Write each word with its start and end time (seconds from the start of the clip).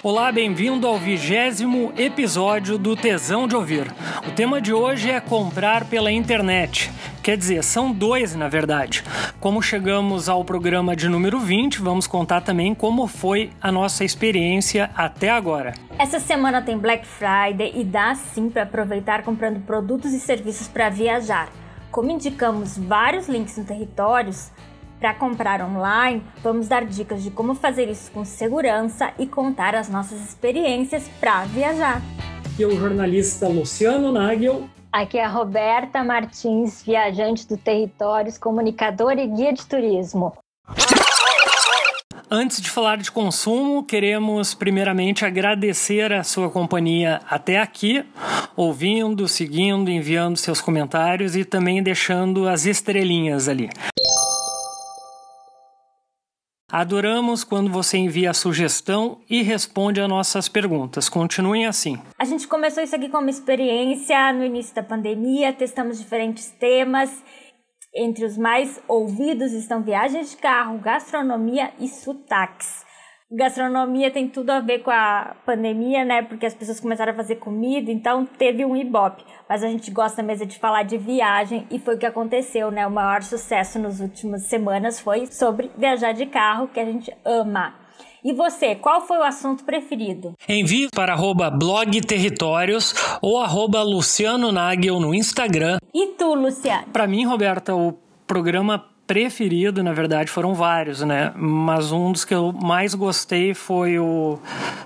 Olá, 0.00 0.30
bem-vindo 0.30 0.86
ao 0.86 0.96
vigésimo 0.96 1.92
episódio 1.96 2.78
do 2.78 2.94
Tesão 2.94 3.48
de 3.48 3.56
Ouvir. 3.56 3.92
O 4.28 4.30
tema 4.30 4.60
de 4.60 4.72
hoje 4.72 5.10
é 5.10 5.18
comprar 5.18 5.86
pela 5.86 6.12
internet. 6.12 6.88
Quer 7.20 7.36
dizer, 7.36 7.64
são 7.64 7.92
dois 7.92 8.32
na 8.36 8.48
verdade. 8.48 9.02
Como 9.40 9.60
chegamos 9.60 10.28
ao 10.28 10.44
programa 10.44 10.94
de 10.94 11.08
número 11.08 11.40
20, 11.40 11.80
vamos 11.82 12.06
contar 12.06 12.42
também 12.42 12.76
como 12.76 13.08
foi 13.08 13.50
a 13.60 13.72
nossa 13.72 14.04
experiência 14.04 14.88
até 14.94 15.30
agora. 15.30 15.74
Essa 15.98 16.20
semana 16.20 16.62
tem 16.62 16.78
Black 16.78 17.04
Friday 17.04 17.72
e 17.74 17.82
dá 17.82 18.14
sim 18.14 18.48
para 18.48 18.62
aproveitar 18.62 19.24
comprando 19.24 19.60
produtos 19.66 20.12
e 20.12 20.20
serviços 20.20 20.68
para 20.68 20.88
viajar. 20.88 21.48
Como 21.90 22.08
indicamos 22.08 22.78
vários 22.78 23.28
links 23.28 23.56
no 23.56 23.64
territórios, 23.64 24.52
para 24.98 25.14
comprar 25.14 25.62
online, 25.62 26.22
vamos 26.42 26.68
dar 26.68 26.84
dicas 26.84 27.22
de 27.22 27.30
como 27.30 27.54
fazer 27.54 27.88
isso 27.88 28.10
com 28.10 28.24
segurança 28.24 29.12
e 29.18 29.26
contar 29.26 29.74
as 29.74 29.88
nossas 29.88 30.20
experiências 30.20 31.08
para 31.20 31.44
viajar. 31.44 32.02
E 32.58 32.64
o 32.64 32.76
jornalista 32.76 33.48
Luciano 33.48 34.10
Nagel. 34.10 34.68
Aqui 34.90 35.18
é 35.18 35.24
a 35.24 35.28
Roberta 35.28 36.02
Martins, 36.02 36.82
viajante 36.82 37.46
do 37.46 37.56
Territórios, 37.56 38.38
comunicadora 38.38 39.20
e 39.20 39.26
guia 39.26 39.52
de 39.52 39.64
turismo. 39.64 40.32
Antes 42.30 42.60
de 42.60 42.68
falar 42.68 42.98
de 42.98 43.10
consumo, 43.10 43.82
queremos 43.82 44.52
primeiramente 44.52 45.24
agradecer 45.24 46.12
a 46.12 46.22
sua 46.22 46.50
companhia 46.50 47.22
até 47.28 47.58
aqui, 47.58 48.04
ouvindo, 48.54 49.26
seguindo, 49.26 49.90
enviando 49.90 50.36
seus 50.36 50.60
comentários 50.60 51.34
e 51.34 51.44
também 51.44 51.82
deixando 51.82 52.46
as 52.46 52.66
estrelinhas 52.66 53.48
ali. 53.48 53.70
Adoramos 56.70 57.44
quando 57.44 57.70
você 57.70 57.96
envia 57.96 58.34
sugestão 58.34 59.20
e 59.28 59.42
responde 59.42 60.02
a 60.02 60.06
nossas 60.06 60.48
perguntas. 60.48 61.08
Continuem 61.08 61.66
assim. 61.66 61.98
A 62.18 62.26
gente 62.26 62.46
começou 62.46 62.82
isso 62.82 62.94
aqui 62.94 63.08
como 63.08 63.30
experiência 63.30 64.32
no 64.34 64.44
início 64.44 64.74
da 64.74 64.82
pandemia, 64.82 65.52
testamos 65.52 65.98
diferentes 65.98 66.50
temas. 66.50 67.10
Entre 67.94 68.24
os 68.24 68.36
mais 68.36 68.78
ouvidos 68.86 69.52
estão 69.52 69.82
viagens 69.82 70.32
de 70.32 70.36
carro, 70.36 70.78
gastronomia 70.78 71.72
e 71.80 71.88
sotaques 71.88 72.86
gastronomia 73.30 74.10
tem 74.10 74.28
tudo 74.28 74.50
a 74.50 74.60
ver 74.60 74.80
com 74.80 74.90
a 74.90 75.36
pandemia, 75.44 76.04
né? 76.04 76.22
Porque 76.22 76.46
as 76.46 76.54
pessoas 76.54 76.80
começaram 76.80 77.12
a 77.12 77.16
fazer 77.16 77.36
comida, 77.36 77.90
então 77.90 78.24
teve 78.24 78.64
um 78.64 78.74
ibope. 78.74 79.24
Mas 79.48 79.62
a 79.62 79.68
gente 79.68 79.90
gosta 79.90 80.22
mesmo 80.22 80.46
de 80.46 80.58
falar 80.58 80.82
de 80.82 80.96
viagem 80.96 81.66
e 81.70 81.78
foi 81.78 81.96
o 81.96 81.98
que 81.98 82.06
aconteceu, 82.06 82.70
né? 82.70 82.86
O 82.86 82.90
maior 82.90 83.22
sucesso 83.22 83.78
nas 83.78 84.00
últimas 84.00 84.44
semanas 84.44 84.98
foi 85.00 85.26
sobre 85.26 85.70
viajar 85.76 86.12
de 86.12 86.26
carro, 86.26 86.68
que 86.68 86.80
a 86.80 86.84
gente 86.84 87.12
ama. 87.24 87.74
E 88.24 88.32
você, 88.32 88.74
qual 88.74 89.00
foi 89.06 89.18
o 89.18 89.22
assunto 89.22 89.64
preferido? 89.64 90.34
Envie 90.48 90.88
para 90.90 91.12
arroba 91.12 91.50
blog 91.50 92.00
territórios 92.00 92.92
ou 93.22 93.40
arroba 93.40 93.82
Luciano 93.82 94.50
Nagel 94.50 94.98
no 94.98 95.14
Instagram. 95.14 95.78
E 95.94 96.08
tu, 96.08 96.34
Luciano? 96.34 96.88
Para 96.92 97.06
mim, 97.06 97.24
Roberta, 97.24 97.74
o 97.74 97.92
programa 98.26 98.84
preferido, 99.08 99.82
na 99.82 99.94
verdade, 99.94 100.30
foram 100.30 100.54
vários, 100.54 101.00
né? 101.00 101.32
Mas 101.34 101.90
um 101.90 102.12
dos 102.12 102.26
que 102.26 102.34
eu 102.34 102.52
mais 102.52 102.94
gostei 102.94 103.54
foi 103.54 103.98
o 103.98 104.38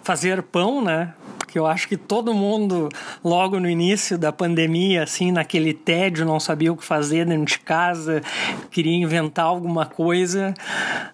fazer 0.05 0.42
pão, 0.45 0.81
né? 0.81 1.12
Porque 1.39 1.59
eu 1.59 1.67
acho 1.67 1.89
que 1.89 1.97
todo 1.97 2.33
mundo, 2.33 2.89
logo 3.23 3.59
no 3.59 3.69
início 3.69 4.17
da 4.17 4.33
pandemia, 4.33 5.03
assim, 5.03 5.33
naquele 5.33 5.75
tédio, 5.75 6.25
não 6.25 6.39
sabia 6.39 6.73
o 6.73 6.77
que 6.77 6.84
fazer 6.84 7.27
dentro 7.27 7.45
de 7.45 7.59
casa, 7.59 8.23
queria 8.70 8.95
inventar 8.95 9.47
alguma 9.47 9.84
coisa. 9.84 10.55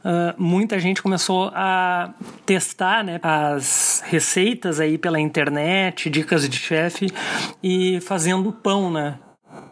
Uh, 0.04 0.40
muita 0.40 0.78
gente 0.78 1.02
começou 1.02 1.50
a 1.54 2.12
testar 2.44 3.02
né, 3.02 3.18
as 3.22 4.02
receitas 4.06 4.78
aí 4.78 4.98
pela 4.98 5.18
internet, 5.18 6.10
dicas 6.10 6.46
de 6.46 6.56
chefe, 6.56 7.10
e 7.62 8.00
fazendo 8.02 8.52
pão, 8.52 8.92
né? 8.92 9.18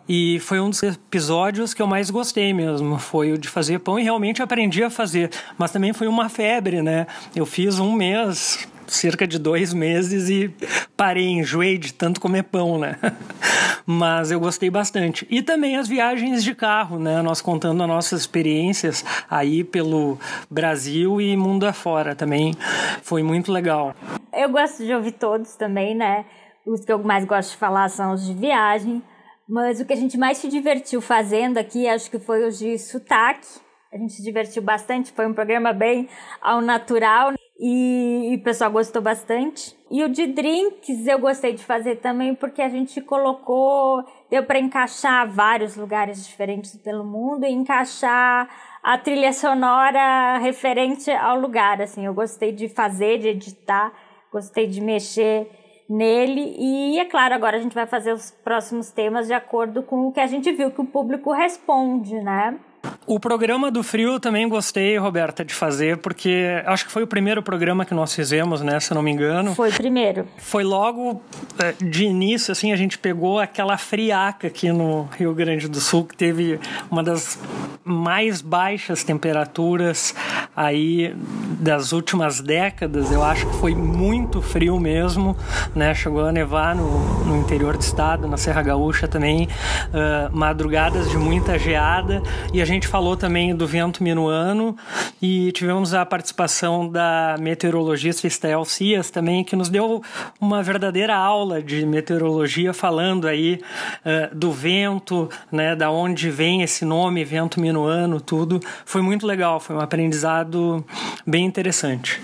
E 0.08 0.38
foi 0.40 0.60
um 0.60 0.70
dos 0.70 0.82
episódios 0.82 1.74
que 1.74 1.82
eu 1.82 1.86
mais 1.86 2.10
gostei 2.10 2.54
mesmo. 2.54 2.98
Foi 2.98 3.32
o 3.32 3.38
de 3.38 3.48
fazer 3.48 3.80
pão 3.80 3.98
e 3.98 4.04
realmente 4.04 4.40
aprendi 4.40 4.82
a 4.84 4.90
fazer. 4.90 5.30
Mas 5.58 5.72
também 5.72 5.92
foi 5.92 6.06
uma 6.06 6.28
febre, 6.28 6.80
né? 6.80 7.06
Eu 7.34 7.44
fiz 7.44 7.80
um 7.80 7.92
mês, 7.92 8.68
cerca 8.86 9.26
de 9.26 9.38
dois 9.38 9.74
meses 9.74 10.30
e 10.30 10.54
parei, 10.96 11.26
enjoei 11.26 11.76
de 11.76 11.92
tanto 11.92 12.20
comer 12.20 12.44
pão, 12.44 12.78
né? 12.78 12.96
Mas 13.84 14.30
eu 14.30 14.38
gostei 14.38 14.70
bastante. 14.70 15.26
E 15.28 15.42
também 15.42 15.76
as 15.76 15.88
viagens 15.88 16.44
de 16.44 16.54
carro, 16.54 16.98
né? 16.98 17.20
Nós 17.20 17.40
contando 17.40 17.82
as 17.82 17.88
nossas 17.88 18.20
experiências 18.20 19.04
aí 19.28 19.64
pelo 19.64 20.18
Brasil 20.48 21.20
e 21.20 21.36
mundo 21.36 21.66
afora 21.66 22.14
também. 22.14 22.54
Foi 23.02 23.22
muito 23.22 23.50
legal. 23.50 23.94
Eu 24.32 24.50
gosto 24.50 24.84
de 24.84 24.92
ouvir 24.92 25.12
todos 25.12 25.56
também, 25.56 25.94
né? 25.96 26.24
Os 26.64 26.84
que 26.84 26.92
eu 26.92 26.98
mais 26.98 27.24
gosto 27.24 27.50
de 27.50 27.56
falar 27.56 27.88
são 27.88 28.12
os 28.12 28.24
de 28.24 28.34
viagem 28.34 29.02
mas 29.48 29.80
o 29.80 29.84
que 29.84 29.92
a 29.92 29.96
gente 29.96 30.18
mais 30.18 30.38
se 30.38 30.48
divertiu 30.48 31.00
fazendo 31.00 31.58
aqui, 31.58 31.86
acho 31.88 32.10
que 32.10 32.18
foi 32.18 32.46
os 32.46 32.58
de 32.58 32.78
sotaque. 32.78 33.46
A 33.92 33.96
gente 33.96 34.12
se 34.12 34.22
divertiu 34.22 34.62
bastante, 34.62 35.12
foi 35.12 35.26
um 35.26 35.32
programa 35.32 35.72
bem 35.72 36.08
ao 36.42 36.60
natural 36.60 37.32
e, 37.58 38.32
e 38.32 38.36
o 38.36 38.42
pessoal 38.42 38.70
gostou 38.70 39.00
bastante. 39.00 39.74
E 39.90 40.02
o 40.02 40.08
de 40.08 40.26
drinks 40.26 41.06
eu 41.06 41.18
gostei 41.18 41.52
de 41.52 41.64
fazer 41.64 41.96
também 41.96 42.34
porque 42.34 42.60
a 42.60 42.68
gente 42.68 43.00
colocou, 43.00 44.04
deu 44.28 44.44
para 44.44 44.58
encaixar 44.58 45.28
vários 45.30 45.76
lugares 45.76 46.26
diferentes 46.26 46.76
pelo 46.76 47.04
mundo 47.04 47.46
e 47.46 47.52
encaixar 47.52 48.48
a 48.82 48.98
trilha 48.98 49.32
sonora 49.32 50.38
referente 50.38 51.10
ao 51.10 51.38
lugar. 51.38 51.80
Assim, 51.80 52.04
eu 52.04 52.12
gostei 52.12 52.52
de 52.52 52.68
fazer, 52.68 53.18
de 53.18 53.28
editar, 53.28 53.92
gostei 54.30 54.66
de 54.66 54.80
mexer 54.80 55.48
nele. 55.88 56.54
E 56.58 56.98
é 56.98 57.04
claro, 57.04 57.34
agora 57.34 57.56
a 57.56 57.60
gente 57.60 57.74
vai 57.74 57.86
fazer 57.86 58.12
os 58.12 58.30
próximos 58.30 58.90
temas 58.90 59.26
de 59.26 59.32
acordo 59.32 59.82
com 59.82 60.08
o 60.08 60.12
que 60.12 60.20
a 60.20 60.26
gente 60.26 60.50
viu 60.52 60.70
que 60.70 60.80
o 60.80 60.86
público 60.86 61.32
responde, 61.32 62.14
né? 62.20 62.58
O 63.06 63.20
programa 63.20 63.70
do 63.70 63.82
frio 63.82 64.18
também 64.18 64.48
gostei, 64.48 64.96
Roberta, 64.96 65.44
de 65.44 65.52
fazer, 65.54 65.98
porque 65.98 66.62
acho 66.64 66.86
que 66.86 66.90
foi 66.90 67.02
o 67.02 67.06
primeiro 67.06 67.42
programa 67.42 67.84
que 67.84 67.94
nós 67.94 68.14
fizemos, 68.14 68.62
né? 68.62 68.80
Se 68.80 68.94
não 68.94 69.02
me 69.02 69.10
engano. 69.10 69.54
Foi 69.54 69.68
o 69.68 69.72
primeiro. 69.72 70.26
Foi 70.38 70.64
logo 70.64 71.22
é, 71.58 71.74
de 71.84 72.04
início, 72.04 72.52
assim, 72.52 72.72
a 72.72 72.76
gente 72.76 72.98
pegou 72.98 73.38
aquela 73.38 73.76
friaca 73.76 74.46
aqui 74.46 74.72
no 74.72 75.08
Rio 75.16 75.34
Grande 75.34 75.68
do 75.68 75.80
Sul, 75.80 76.04
que 76.04 76.16
teve 76.16 76.58
uma 76.90 77.02
das 77.02 77.38
mais 77.84 78.40
baixas 78.40 79.04
temperaturas 79.04 80.14
aí 80.56 81.14
das 81.60 81.92
últimas 81.92 82.40
décadas. 82.40 83.12
Eu 83.12 83.22
acho 83.22 83.46
que 83.46 83.56
foi 83.58 83.74
muito 83.74 84.42
frio 84.42 84.80
mesmo, 84.80 85.36
né? 85.74 85.94
Chegou 85.94 86.24
a 86.24 86.32
nevar 86.32 86.74
no, 86.74 87.24
no 87.24 87.36
interior 87.36 87.76
do 87.76 87.82
estado, 87.82 88.26
na 88.26 88.36
Serra 88.36 88.62
Gaúcha 88.62 89.06
também, 89.06 89.44
uh, 89.44 90.36
madrugadas 90.36 91.08
de 91.08 91.16
muita 91.16 91.56
geada 91.56 92.20
e 92.52 92.60
a 92.60 92.64
gente 92.64 92.86
gente 92.86 92.88
falou 92.96 93.14
também 93.14 93.54
do 93.54 93.66
vento 93.66 94.02
minuano 94.02 94.74
e 95.20 95.52
tivemos 95.52 95.92
a 95.92 96.06
participação 96.06 96.88
da 96.88 97.36
meteorologista 97.38 98.26
Estel 98.26 98.64
Cias 98.64 99.10
também, 99.10 99.44
que 99.44 99.54
nos 99.54 99.68
deu 99.68 100.02
uma 100.40 100.62
verdadeira 100.62 101.14
aula 101.14 101.62
de 101.62 101.84
meteorologia 101.84 102.72
falando 102.72 103.28
aí 103.28 103.60
uh, 104.00 104.34
do 104.34 104.50
vento, 104.50 105.28
né, 105.52 105.76
da 105.76 105.90
onde 105.90 106.30
vem 106.30 106.62
esse 106.62 106.86
nome, 106.86 107.22
vento 107.22 107.60
minuano, 107.60 108.18
tudo. 108.18 108.60
Foi 108.86 109.02
muito 109.02 109.26
legal, 109.26 109.60
foi 109.60 109.76
um 109.76 109.80
aprendizado 109.80 110.82
bem 111.26 111.44
interessante. 111.44 112.18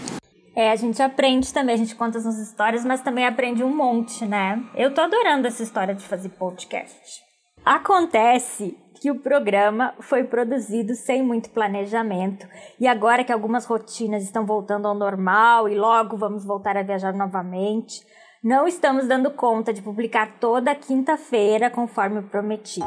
É, 0.56 0.70
a 0.70 0.76
gente 0.76 1.02
aprende 1.02 1.52
também, 1.52 1.74
a 1.74 1.78
gente 1.78 1.94
conta 1.94 2.16
as 2.16 2.24
nossas 2.24 2.48
histórias, 2.48 2.82
mas 2.82 3.02
também 3.02 3.26
aprende 3.26 3.62
um 3.62 3.76
monte, 3.76 4.24
né? 4.24 4.58
Eu 4.74 4.94
tô 4.94 5.02
adorando 5.02 5.46
essa 5.46 5.62
história 5.62 5.94
de 5.94 6.02
fazer 6.02 6.30
podcast. 6.30 7.20
Acontece 7.62 8.74
que 9.02 9.10
o 9.10 9.16
programa 9.16 9.94
foi 9.98 10.22
produzido 10.22 10.94
sem 10.94 11.24
muito 11.24 11.50
planejamento 11.50 12.46
e 12.78 12.86
agora 12.86 13.24
que 13.24 13.32
algumas 13.32 13.64
rotinas 13.64 14.22
estão 14.22 14.46
voltando 14.46 14.86
ao 14.86 14.94
normal 14.94 15.68
e 15.68 15.74
logo 15.74 16.16
vamos 16.16 16.44
voltar 16.44 16.76
a 16.76 16.84
viajar 16.84 17.12
novamente, 17.12 18.00
não 18.44 18.64
estamos 18.64 19.08
dando 19.08 19.28
conta 19.32 19.72
de 19.72 19.82
publicar 19.82 20.38
toda 20.38 20.72
quinta-feira 20.72 21.68
conforme 21.68 22.22
prometido. 22.22 22.86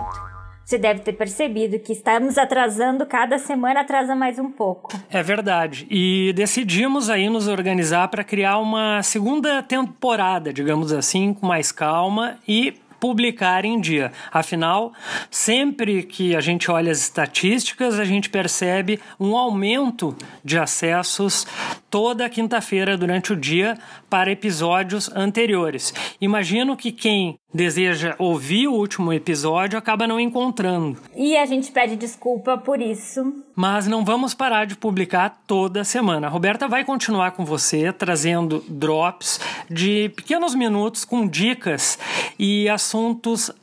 Você 0.63 0.77
deve 0.77 1.01
ter 1.01 1.13
percebido 1.13 1.77
que 1.79 1.91
estamos 1.91 2.37
atrasando, 2.37 3.05
cada 3.05 3.37
semana 3.37 3.81
atrasa 3.81 4.15
mais 4.15 4.39
um 4.39 4.49
pouco. 4.49 4.89
É 5.11 5.21
verdade. 5.21 5.85
E 5.91 6.31
decidimos 6.33 7.09
aí 7.09 7.29
nos 7.29 7.49
organizar 7.49 8.07
para 8.07 8.23
criar 8.23 8.57
uma 8.59 9.03
segunda 9.03 9.61
temporada, 9.61 10.53
digamos 10.53 10.93
assim, 10.93 11.33
com 11.33 11.45
mais 11.45 11.73
calma 11.73 12.37
e 12.47 12.73
publicar 13.05 13.65
em 13.65 13.79
dia. 13.79 14.11
Afinal, 14.31 14.91
sempre 15.29 16.01
que 16.01 16.35
a 16.35 16.41
gente 16.41 16.71
olha 16.71 16.91
as 16.91 17.01
estatísticas, 17.01 17.99
a 17.99 18.03
gente 18.03 18.31
percebe 18.31 18.99
um 19.19 19.37
aumento 19.37 20.15
de 20.43 20.57
acessos 20.57 21.45
toda 21.87 22.27
quinta-feira 22.27 22.97
durante 22.97 23.31
o 23.31 23.35
dia 23.35 23.77
para 24.09 24.31
episódios 24.31 25.07
anteriores. 25.15 25.93
Imagino 26.19 26.75
que 26.75 26.91
quem 26.91 27.37
deseja 27.53 28.15
ouvir 28.19 28.67
o 28.67 28.73
último 28.73 29.13
episódio 29.13 29.79
acaba 29.79 30.05
não 30.05 30.19
encontrando. 30.19 30.97
E 31.15 31.37
a 31.37 31.45
gente 31.45 31.71
pede 31.71 31.95
desculpa 31.95 32.57
por 32.57 32.81
isso. 32.81 33.33
Mas 33.55 33.87
não 33.87 34.03
vamos 34.03 34.33
parar 34.33 34.65
de 34.65 34.75
publicar 34.75 35.41
toda 35.47 35.85
semana. 35.85 36.27
A 36.27 36.29
Roberta 36.29 36.67
vai 36.67 36.83
continuar 36.83 37.31
com 37.31 37.45
você 37.45 37.93
trazendo 37.93 38.61
drops 38.67 39.39
de 39.69 40.09
pequenos 40.09 40.53
minutos 40.53 41.05
com 41.05 41.25
dicas 41.25 41.97
e 42.37 42.67
assuntos 42.67 42.94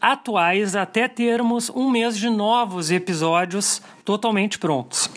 atuais 0.00 0.76
até 0.76 1.08
termos 1.08 1.70
um 1.70 1.90
mês 1.90 2.18
de 2.18 2.28
novos 2.28 2.90
episódios 2.90 3.80
totalmente 4.04 4.58
prontos. 4.58 5.08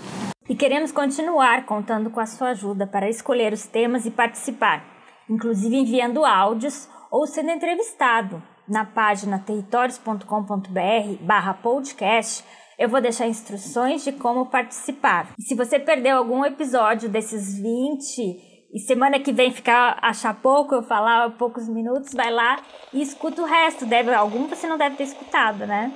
E 0.47 0.55
queremos 0.55 0.91
continuar 0.91 1.65
contando 1.65 2.09
com 2.09 2.19
a 2.19 2.25
sua 2.25 2.49
ajuda 2.49 2.87
para 2.87 3.09
escolher 3.09 3.51
os 3.51 3.65
temas 3.65 4.05
e 4.05 4.11
participar, 4.11 4.85
inclusive 5.29 5.75
enviando 5.75 6.23
áudios 6.23 6.87
ou 7.11 7.27
sendo 7.27 7.49
entrevistado. 7.49 8.41
Na 8.67 8.85
página 8.85 9.39
territórios.com.br 9.39 11.21
barra 11.21 11.53
podcast, 11.53 12.43
eu 12.79 12.87
vou 12.87 13.01
deixar 13.01 13.27
instruções 13.27 14.03
de 14.03 14.11
como 14.11 14.45
participar. 14.45 15.33
E 15.37 15.41
se 15.41 15.55
você 15.55 15.77
perdeu 15.77 16.17
algum 16.17 16.45
episódio 16.45 17.09
desses 17.09 17.57
20 17.57 18.54
e 18.75 18.79
semana 18.79 19.17
que 19.17 19.31
vem 19.31 19.53
ficar 19.53 19.97
achar 20.01 20.33
pouco, 20.33 20.75
eu 20.75 20.83
falar 20.83 21.29
poucos 21.37 21.65
minutos, 21.69 22.13
vai 22.13 22.29
lá 22.29 22.59
e 22.91 23.01
escuta 23.01 23.41
o 23.41 23.45
resto. 23.45 23.85
Deve 23.85 24.13
algum 24.13 24.47
você 24.47 24.67
não 24.67 24.77
deve 24.77 24.97
ter 24.97 25.05
escutado, 25.05 25.65
né? 25.65 25.93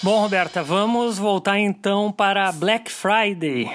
Bom, 0.00 0.20
Roberta, 0.20 0.62
vamos 0.62 1.18
voltar 1.18 1.58
então 1.58 2.12
para 2.12 2.52
Black 2.52 2.90
Friday. 2.90 3.68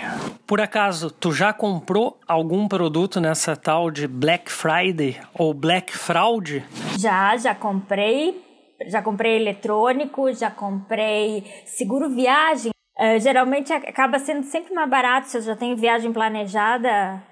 Por 0.47 0.61
acaso, 0.61 1.11
tu 1.11 1.33
já 1.33 1.51
comprou 1.51 2.17
algum 2.25 2.65
produto 2.65 3.19
nessa 3.19 3.57
tal 3.57 3.91
de 3.91 4.07
Black 4.07 4.49
Friday 4.49 5.19
ou 5.33 5.53
Black 5.53 5.97
Fraud? 5.97 6.63
Já, 6.97 7.35
já 7.35 7.53
comprei. 7.53 8.52
Já 8.87 9.01
comprei 9.01 9.35
eletrônico, 9.35 10.31
já 10.33 10.51
comprei 10.51 11.43
seguro 11.65 12.09
viagem. 12.09 12.71
Uh, 12.97 13.19
geralmente 13.19 13.73
acaba 13.73 14.19
sendo 14.19 14.43
sempre 14.43 14.73
mais 14.73 14.89
barato 14.89 15.27
se 15.27 15.37
eu 15.37 15.41
já 15.41 15.55
tenho 15.55 15.75
viagem 15.75 16.13
planejada 16.13 17.23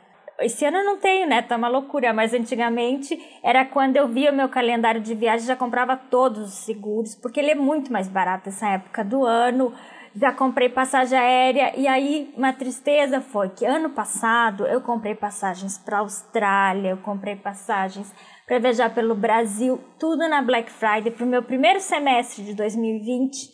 esse 0.42 0.66
ano 0.66 0.78
eu 0.78 0.86
não 0.86 0.98
tenho, 0.98 1.28
né? 1.28 1.42
Tá 1.42 1.56
uma 1.56 1.68
loucura, 1.68 2.14
mas 2.14 2.34
antigamente 2.34 3.20
era 3.44 3.64
quando 3.66 3.98
eu 3.98 4.08
via 4.08 4.32
o 4.32 4.36
meu 4.36 4.50
calendário 4.50 5.02
de 5.02 5.14
viagem, 5.14 5.48
já 5.48 5.56
comprava 5.56 5.96
todos 5.96 6.42
os 6.42 6.66
seguros, 6.66 7.16
porque 7.16 7.40
ele 7.40 7.52
é 7.52 7.56
muito 7.56 7.92
mais 7.92 8.08
barato 8.08 8.50
essa 8.50 8.68
época 8.68 9.04
do 9.04 9.26
ano. 9.26 9.74
Já 10.14 10.34
comprei 10.34 10.68
passagem 10.68 11.18
aérea 11.18 11.72
e 11.78 11.88
aí 11.88 12.34
uma 12.36 12.52
tristeza 12.52 13.22
foi 13.22 13.48
que 13.48 13.66
ano 13.66 13.92
passado 13.92 14.68
eu 14.68 14.82
comprei 14.82 15.16
passagens 15.16 15.78
para 15.78 16.00
Austrália, 16.00 16.90
eu 16.90 16.98
comprei 16.98 17.38
passagens 17.38 18.14
para 18.52 18.60
viajar 18.60 18.94
pelo 18.94 19.16
Brasil, 19.16 19.80
tudo 19.98 20.28
na 20.28 20.42
Black 20.42 20.70
Friday 20.70 21.10
para 21.10 21.24
o 21.24 21.30
meu 21.30 21.42
primeiro 21.42 21.80
semestre 21.80 22.44
de 22.44 22.54
2020. 22.54 23.50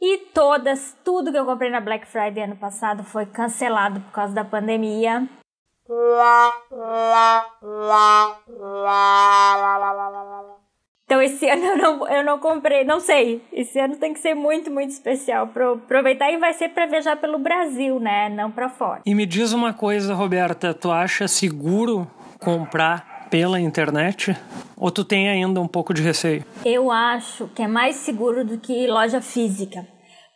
E 0.00 0.16
todas, 0.32 0.96
tudo 1.04 1.30
que 1.30 1.36
eu 1.36 1.44
comprei 1.44 1.70
na 1.70 1.78
Black 1.78 2.06
Friday 2.06 2.44
ano 2.44 2.56
passado 2.56 3.04
foi 3.04 3.26
cancelado 3.26 4.00
por 4.00 4.12
causa 4.12 4.32
da 4.32 4.42
pandemia. 4.42 5.28
Então 11.04 11.20
esse 11.20 11.44
ano 11.50 11.62
eu 11.62 11.76
não, 11.76 12.08
eu 12.08 12.24
não 12.24 12.38
comprei, 12.38 12.82
não 12.82 12.98
sei. 12.98 13.44
Esse 13.52 13.78
ano 13.78 13.98
tem 13.98 14.14
que 14.14 14.20
ser 14.20 14.32
muito, 14.32 14.70
muito 14.70 14.88
especial 14.88 15.48
para 15.48 15.72
aproveitar 15.72 16.32
e 16.32 16.38
vai 16.38 16.54
ser 16.54 16.70
para 16.70 16.86
viajar 16.86 17.16
pelo 17.16 17.38
Brasil, 17.38 18.00
né? 18.00 18.30
Não 18.30 18.50
para 18.50 18.70
fora. 18.70 19.02
E 19.04 19.14
me 19.14 19.26
diz 19.26 19.52
uma 19.52 19.74
coisa, 19.74 20.14
Roberta, 20.14 20.72
tu 20.72 20.90
acha 20.90 21.28
seguro 21.28 22.10
comprar 22.38 23.09
pela 23.30 23.60
internet? 23.60 24.36
Ou 24.76 24.90
tu 24.90 25.04
tem 25.04 25.28
ainda 25.28 25.60
um 25.60 25.68
pouco 25.68 25.94
de 25.94 26.02
receio? 26.02 26.44
Eu 26.64 26.90
acho 26.90 27.46
que 27.54 27.62
é 27.62 27.68
mais 27.68 27.96
seguro 27.96 28.44
do 28.44 28.58
que 28.58 28.86
loja 28.88 29.20
física, 29.20 29.86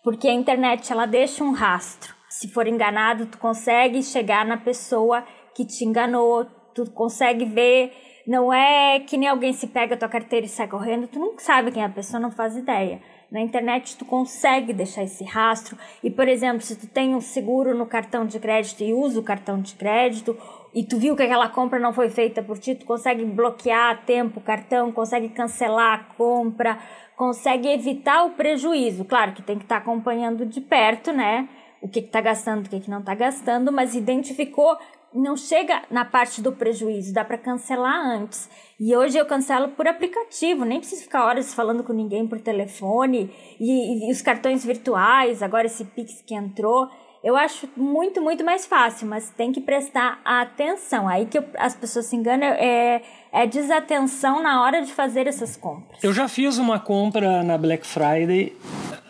porque 0.03 0.29
a 0.29 0.33
internet 0.33 0.93
ela 0.93 1.05
deixa 1.05 1.43
um 1.43 1.53
rastro. 1.53 2.15
Se 2.29 2.49
for 2.49 2.67
enganado, 2.67 3.27
tu 3.27 3.39
consegue 3.39 4.03
chegar 4.03 4.47
na 4.47 4.57
pessoa 4.57 5.25
que 5.55 5.65
te 5.65 5.85
enganou, 5.85 6.45
tu 6.75 6.91
consegue 6.91 7.45
ver. 7.45 7.93
Não 8.27 8.53
é 8.53 9.01
que 9.01 9.17
nem 9.17 9.29
alguém 9.29 9.53
se 9.53 9.67
pega 9.67 9.95
a 9.95 9.99
tua 9.99 10.09
carteira 10.09 10.47
e 10.47 10.49
sai 10.49 10.67
correndo, 10.67 11.07
tu 11.07 11.19
não 11.19 11.39
sabe 11.39 11.71
quem 11.71 11.83
é 11.83 11.87
a 11.87 11.91
pessoa, 11.91 12.19
não 12.19 12.31
faz 12.31 12.57
ideia. 12.57 13.01
Na 13.31 13.41
internet 13.41 13.97
tu 13.97 14.05
consegue 14.05 14.73
deixar 14.73 15.03
esse 15.03 15.25
rastro 15.25 15.77
e, 16.03 16.11
por 16.11 16.29
exemplo, 16.29 16.61
se 16.61 16.77
tu 16.77 16.87
tem 16.87 17.15
um 17.15 17.21
seguro 17.21 17.77
no 17.77 17.85
cartão 17.85 18.25
de 18.25 18.39
crédito 18.39 18.83
e 18.83 18.95
usa 18.95 19.21
o 19.21 19.25
cartão 19.25 19.61
de 19.61 19.75
crédito 19.75 20.37
e 20.75 20.83
tu 20.83 20.99
viu 20.99 21.15
que 21.15 21.23
aquela 21.23 21.49
compra 21.49 21.79
não 21.79 21.93
foi 21.93 22.11
feita 22.11 22.43
por 22.43 22.59
ti, 22.59 22.75
tu 22.75 22.85
consegue 22.85 23.25
bloquear 23.25 23.93
a 23.93 23.95
tempo 23.95 24.41
o 24.41 24.43
cartão, 24.43 24.91
consegue 24.91 25.29
cancelar 25.29 26.01
a 26.01 26.15
compra, 26.15 26.79
consegue 27.17 27.69
evitar 27.69 28.25
o 28.25 28.31
prejuízo. 28.31 29.05
Claro 29.05 29.33
que 29.33 29.43
tem 29.43 29.57
que 29.57 29.65
estar 29.65 29.77
tá 29.77 29.83
acompanhando 29.83 30.45
de 30.45 30.61
perto, 30.61 31.13
né? 31.13 31.49
O 31.81 31.89
que 31.89 32.01
está 32.01 32.21
gastando, 32.21 32.67
o 32.67 32.69
que, 32.69 32.81
que 32.81 32.91
não 32.91 33.01
está 33.01 33.15
gastando, 33.15 33.71
mas 33.71 33.95
identificou 33.95 34.77
não 35.15 35.37
chega 35.37 35.83
na 35.91 36.05
parte 36.05 36.43
do 36.43 36.51
prejuízo, 36.51 37.15
dá 37.15 37.25
para 37.25 37.39
cancelar 37.39 38.05
antes. 38.05 38.51
E 38.81 38.97
hoje 38.97 39.17
eu 39.17 39.25
cancelo 39.25 39.69
por 39.69 39.87
aplicativo, 39.87 40.65
nem 40.65 40.81
preciso 40.81 41.03
ficar 41.03 41.25
horas 41.25 41.55
falando 41.55 41.85
com 41.85 41.93
ninguém 41.93 42.27
por 42.27 42.41
telefone. 42.41 43.31
E, 43.61 44.09
e, 44.09 44.11
os 44.11 44.21
cartões 44.21 44.65
virtuais, 44.65 45.41
agora 45.41 45.67
esse 45.67 45.85
Pix 45.85 46.21
que 46.21 46.35
entrou, 46.35 46.89
eu 47.25 47.37
acho 47.37 47.67
muito, 47.75 48.21
muito 48.21 48.45
mais 48.45 48.67
fácil, 48.67 49.09
mas 49.09 49.31
tem 49.31 49.51
que 49.51 49.59
prestar 49.59 50.21
atenção. 50.23 51.09
Aí 51.09 51.25
que 51.25 51.39
eu, 51.39 51.45
as 51.57 51.75
pessoas 51.75 52.05
se 52.05 52.15
enganam 52.15 52.47
é, 52.49 53.01
é 53.33 53.47
desatenção 53.47 54.43
na 54.43 54.63
hora 54.63 54.83
de 54.83 54.93
fazer 54.93 55.27
essas 55.27 55.57
compras. 55.57 56.05
Eu 56.05 56.13
já 56.13 56.29
fiz 56.29 56.59
uma 56.59 56.79
compra 56.79 57.43
na 57.43 57.57
Black 57.57 57.87
Friday, 57.87 58.55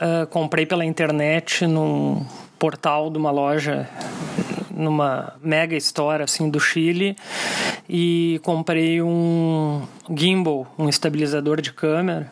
uh, 0.01 0.29
comprei 0.29 0.65
pela 0.65 0.85
internet 0.85 1.67
num 1.67 2.25
portal 2.57 3.11
de 3.11 3.19
uma 3.19 3.33
loja 3.33 3.91
numa 4.71 5.35
mega 5.43 5.77
store 5.77 6.23
assim 6.23 6.49
do 6.49 6.61
Chile 6.61 7.17
e 7.89 8.41
comprei 8.45 9.03
um 9.03 9.83
gimbal, 10.17 10.73
um 10.79 10.89
estabilizador 10.89 11.61
de 11.61 11.73
câmera 11.73 12.31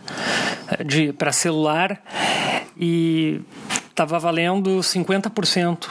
de 0.85 1.12
para 1.12 1.32
celular 1.32 2.00
e 2.76 3.40
tava 3.94 4.18
valendo 4.18 4.80
50% 4.80 5.86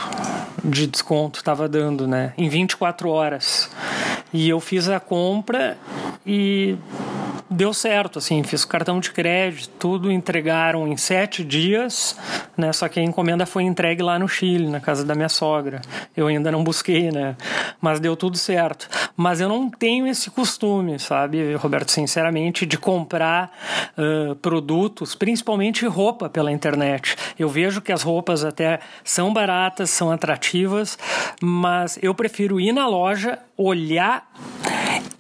de 0.63 0.87
desconto, 0.87 1.39
estava 1.39 1.67
dando, 1.67 2.07
né, 2.07 2.33
em 2.37 2.49
24 2.49 3.09
horas. 3.09 3.69
E 4.33 4.47
eu 4.49 4.59
fiz 4.59 4.87
a 4.87 4.99
compra 4.99 5.77
e 6.25 6.77
deu 7.51 7.73
certo, 7.73 8.19
assim, 8.19 8.41
fiz 8.43 8.63
cartão 8.63 8.99
de 9.01 9.11
crédito, 9.11 9.69
tudo 9.77 10.09
entregaram 10.09 10.87
em 10.87 10.95
sete 10.95 11.43
dias, 11.43 12.17
né? 12.55 12.71
Só 12.71 12.87
que 12.87 12.99
a 12.99 13.03
encomenda 13.03 13.45
foi 13.45 13.63
entregue 13.63 14.01
lá 14.01 14.17
no 14.17 14.27
Chile, 14.27 14.67
na 14.67 14.79
casa 14.79 15.03
da 15.03 15.13
minha 15.13 15.27
sogra. 15.27 15.81
Eu 16.15 16.27
ainda 16.27 16.49
não 16.49 16.63
busquei, 16.63 17.11
né? 17.11 17.35
Mas 17.81 17.99
deu 17.99 18.15
tudo 18.15 18.37
certo. 18.37 18.87
Mas 19.17 19.41
eu 19.41 19.49
não 19.49 19.69
tenho 19.69 20.07
esse 20.07 20.31
costume, 20.31 20.97
sabe, 20.97 21.53
Roberto, 21.55 21.91
sinceramente, 21.91 22.65
de 22.65 22.77
comprar 22.77 23.51
uh, 23.97 24.35
produtos, 24.35 25.13
principalmente 25.13 25.85
roupa 25.85 26.29
pela 26.29 26.51
internet. 26.51 27.15
Eu 27.37 27.49
vejo 27.49 27.81
que 27.81 27.91
as 27.91 28.01
roupas 28.01 28.45
até 28.45 28.79
são 29.03 29.33
baratas, 29.33 29.89
são 29.89 30.09
atrativas, 30.09 30.97
mas 31.41 31.99
eu 32.01 32.15
prefiro 32.15 32.59
ir 32.59 32.71
na 32.71 32.87
loja, 32.87 33.39
olhar 33.57 34.31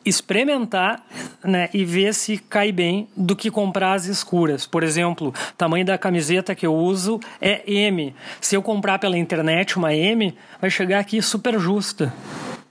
experimentar 0.03 1.05
né, 1.43 1.69
e 1.73 1.85
ver 1.85 2.13
se 2.13 2.37
cai 2.37 2.71
bem 2.71 3.07
do 3.15 3.35
que 3.35 3.51
comprar 3.51 3.93
as 3.93 4.05
escuras. 4.05 4.65
Por 4.65 4.83
exemplo, 4.83 5.33
tamanho 5.57 5.85
da 5.85 5.97
camiseta 5.97 6.55
que 6.55 6.65
eu 6.65 6.75
uso 6.75 7.19
é 7.39 7.61
M. 7.71 8.15
Se 8.39 8.55
eu 8.55 8.61
comprar 8.61 8.99
pela 8.99 9.17
internet 9.17 9.77
uma 9.77 9.93
M, 9.93 10.35
vai 10.59 10.69
chegar 10.69 10.99
aqui 10.99 11.21
super 11.21 11.59
justa. 11.59 12.13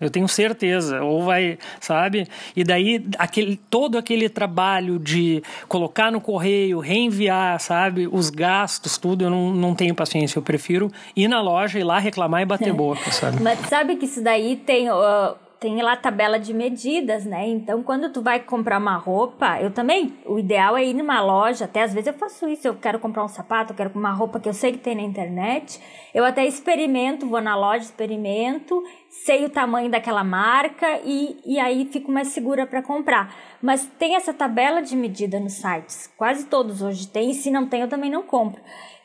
Eu 0.00 0.08
tenho 0.08 0.26
certeza. 0.26 1.02
Ou 1.02 1.22
vai, 1.22 1.58
sabe? 1.78 2.26
E 2.56 2.64
daí 2.64 3.04
aquele, 3.18 3.60
todo 3.68 3.98
aquele 3.98 4.30
trabalho 4.30 4.98
de 4.98 5.42
colocar 5.68 6.10
no 6.10 6.20
correio, 6.20 6.80
reenviar, 6.80 7.60
sabe? 7.60 8.08
Os 8.10 8.30
gastos, 8.30 8.96
tudo, 8.96 9.24
eu 9.24 9.30
não, 9.30 9.52
não 9.52 9.74
tenho 9.74 9.94
paciência. 9.94 10.38
Eu 10.38 10.42
prefiro 10.42 10.90
ir 11.14 11.28
na 11.28 11.42
loja, 11.42 11.78
ir 11.78 11.84
lá 11.84 11.98
reclamar 11.98 12.40
e 12.40 12.46
bater 12.46 12.72
boca, 12.72 13.12
sabe? 13.12 13.42
Mas 13.42 13.60
sabe 13.68 13.96
que 13.96 14.06
isso 14.06 14.22
daí 14.22 14.56
tem. 14.56 14.90
Uh 14.90 15.49
tem 15.60 15.82
lá 15.82 15.94
tabela 15.94 16.40
de 16.40 16.54
medidas, 16.54 17.26
né? 17.26 17.46
Então, 17.46 17.82
quando 17.82 18.10
tu 18.10 18.22
vai 18.22 18.40
comprar 18.40 18.78
uma 18.78 18.96
roupa, 18.96 19.60
eu 19.60 19.70
também, 19.70 20.14
o 20.24 20.38
ideal 20.38 20.74
é 20.74 20.86
ir 20.86 20.94
numa 20.94 21.20
loja, 21.20 21.66
até 21.66 21.82
às 21.82 21.92
vezes 21.92 22.06
eu 22.06 22.14
faço 22.14 22.48
isso, 22.48 22.66
eu 22.66 22.74
quero 22.74 22.98
comprar 22.98 23.22
um 23.22 23.28
sapato, 23.28 23.72
eu 23.72 23.76
quero 23.76 23.90
uma 23.94 24.10
roupa 24.10 24.40
que 24.40 24.48
eu 24.48 24.54
sei 24.54 24.72
que 24.72 24.78
tem 24.78 24.94
na 24.94 25.02
internet, 25.02 25.78
eu 26.14 26.24
até 26.24 26.46
experimento, 26.46 27.26
vou 27.26 27.42
na 27.42 27.54
loja, 27.54 27.84
experimento, 27.84 28.82
sei 29.10 29.44
o 29.44 29.50
tamanho 29.50 29.90
daquela 29.90 30.24
marca 30.24 30.98
e, 31.04 31.38
e 31.44 31.60
aí 31.60 31.84
fico 31.92 32.10
mais 32.10 32.28
segura 32.28 32.66
para 32.66 32.82
comprar. 32.82 33.34
Mas 33.60 33.84
tem 33.98 34.16
essa 34.16 34.32
tabela 34.32 34.80
de 34.80 34.96
medida 34.96 35.38
nos 35.38 35.52
sites, 35.52 36.10
quase 36.16 36.46
todos 36.46 36.80
hoje 36.80 37.06
tem, 37.06 37.32
e 37.32 37.34
se 37.34 37.50
não 37.50 37.66
tem 37.66 37.82
eu 37.82 37.88
também 37.88 38.10
não 38.10 38.22
compro 38.22 38.62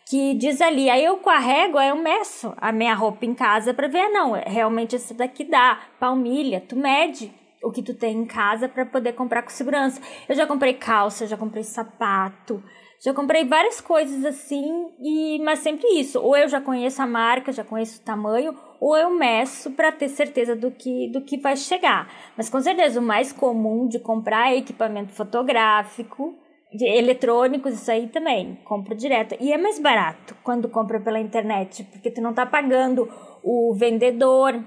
que 0.07 0.35
diz 0.35 0.62
ali, 0.62 0.89
aí 0.89 1.03
eu 1.03 1.17
carrego, 1.17 1.79
aí 1.79 1.89
eu 1.89 1.95
meço 1.95 2.53
a 2.57 2.71
minha 2.71 2.93
roupa 2.93 3.25
em 3.25 3.33
casa 3.33 3.74
para 3.74 3.88
ver, 3.88 4.07
não, 4.09 4.33
realmente 4.33 4.95
essa 4.95 5.13
daqui 5.13 5.43
dá, 5.43 5.79
palmilha, 6.00 6.62
tu 6.62 6.75
mede 6.75 7.33
o 7.63 7.71
que 7.71 7.81
tu 7.81 7.95
tem 7.95 8.15
em 8.15 8.25
casa 8.25 8.69
para 8.69 8.85
poder 8.85 9.13
comprar 9.13 9.41
com 9.41 9.50
segurança. 9.50 10.00
Eu 10.29 10.35
já 10.35 10.45
comprei 10.45 10.74
calça, 10.74 11.25
já 11.25 11.35
comprei 11.35 11.63
sapato, 11.63 12.63
já 13.03 13.12
comprei 13.12 13.43
várias 13.45 13.81
coisas 13.81 14.24
assim, 14.24 14.91
e 15.00 15.39
mas 15.43 15.59
sempre 15.59 15.88
isso, 16.00 16.21
ou 16.21 16.38
eu 16.38 16.47
já 16.47 16.62
conheço 16.62 17.01
a 17.01 17.07
marca, 17.07 17.51
já 17.51 17.63
conheço 17.63 18.00
o 18.00 18.05
tamanho, 18.05 18.55
ou 18.79 18.95
eu 18.95 19.09
meço 19.09 19.71
para 19.71 19.91
ter 19.91 20.09
certeza 20.09 20.55
do 20.55 20.69
que 20.69 21.09
do 21.12 21.21
que 21.21 21.38
vai 21.38 21.57
chegar. 21.57 22.07
Mas 22.38 22.47
com 22.47 22.62
certeza 22.62 23.00
o 23.00 23.03
mais 23.03 23.31
comum 23.31 23.88
de 23.88 23.97
comprar 23.97 24.51
é 24.51 24.57
equipamento 24.57 25.13
fotográfico, 25.13 26.35
de 26.75 26.86
eletrônicos, 26.86 27.74
isso 27.74 27.91
aí 27.91 28.08
também, 28.08 28.58
compro 28.63 28.96
direto. 28.96 29.36
E 29.39 29.51
é 29.51 29.58
mais 29.58 29.79
barato 29.79 30.36
quando 30.44 30.70
compra 30.70 31.00
pela 31.00 31.20
internet, 31.20 31.84
porque 31.86 32.12
tu 32.12 32.22
não 32.22 32.34
tá 32.34 32.46
pagando 32.46 33.10
o 33.44 33.74
vendedor, 33.75 34.62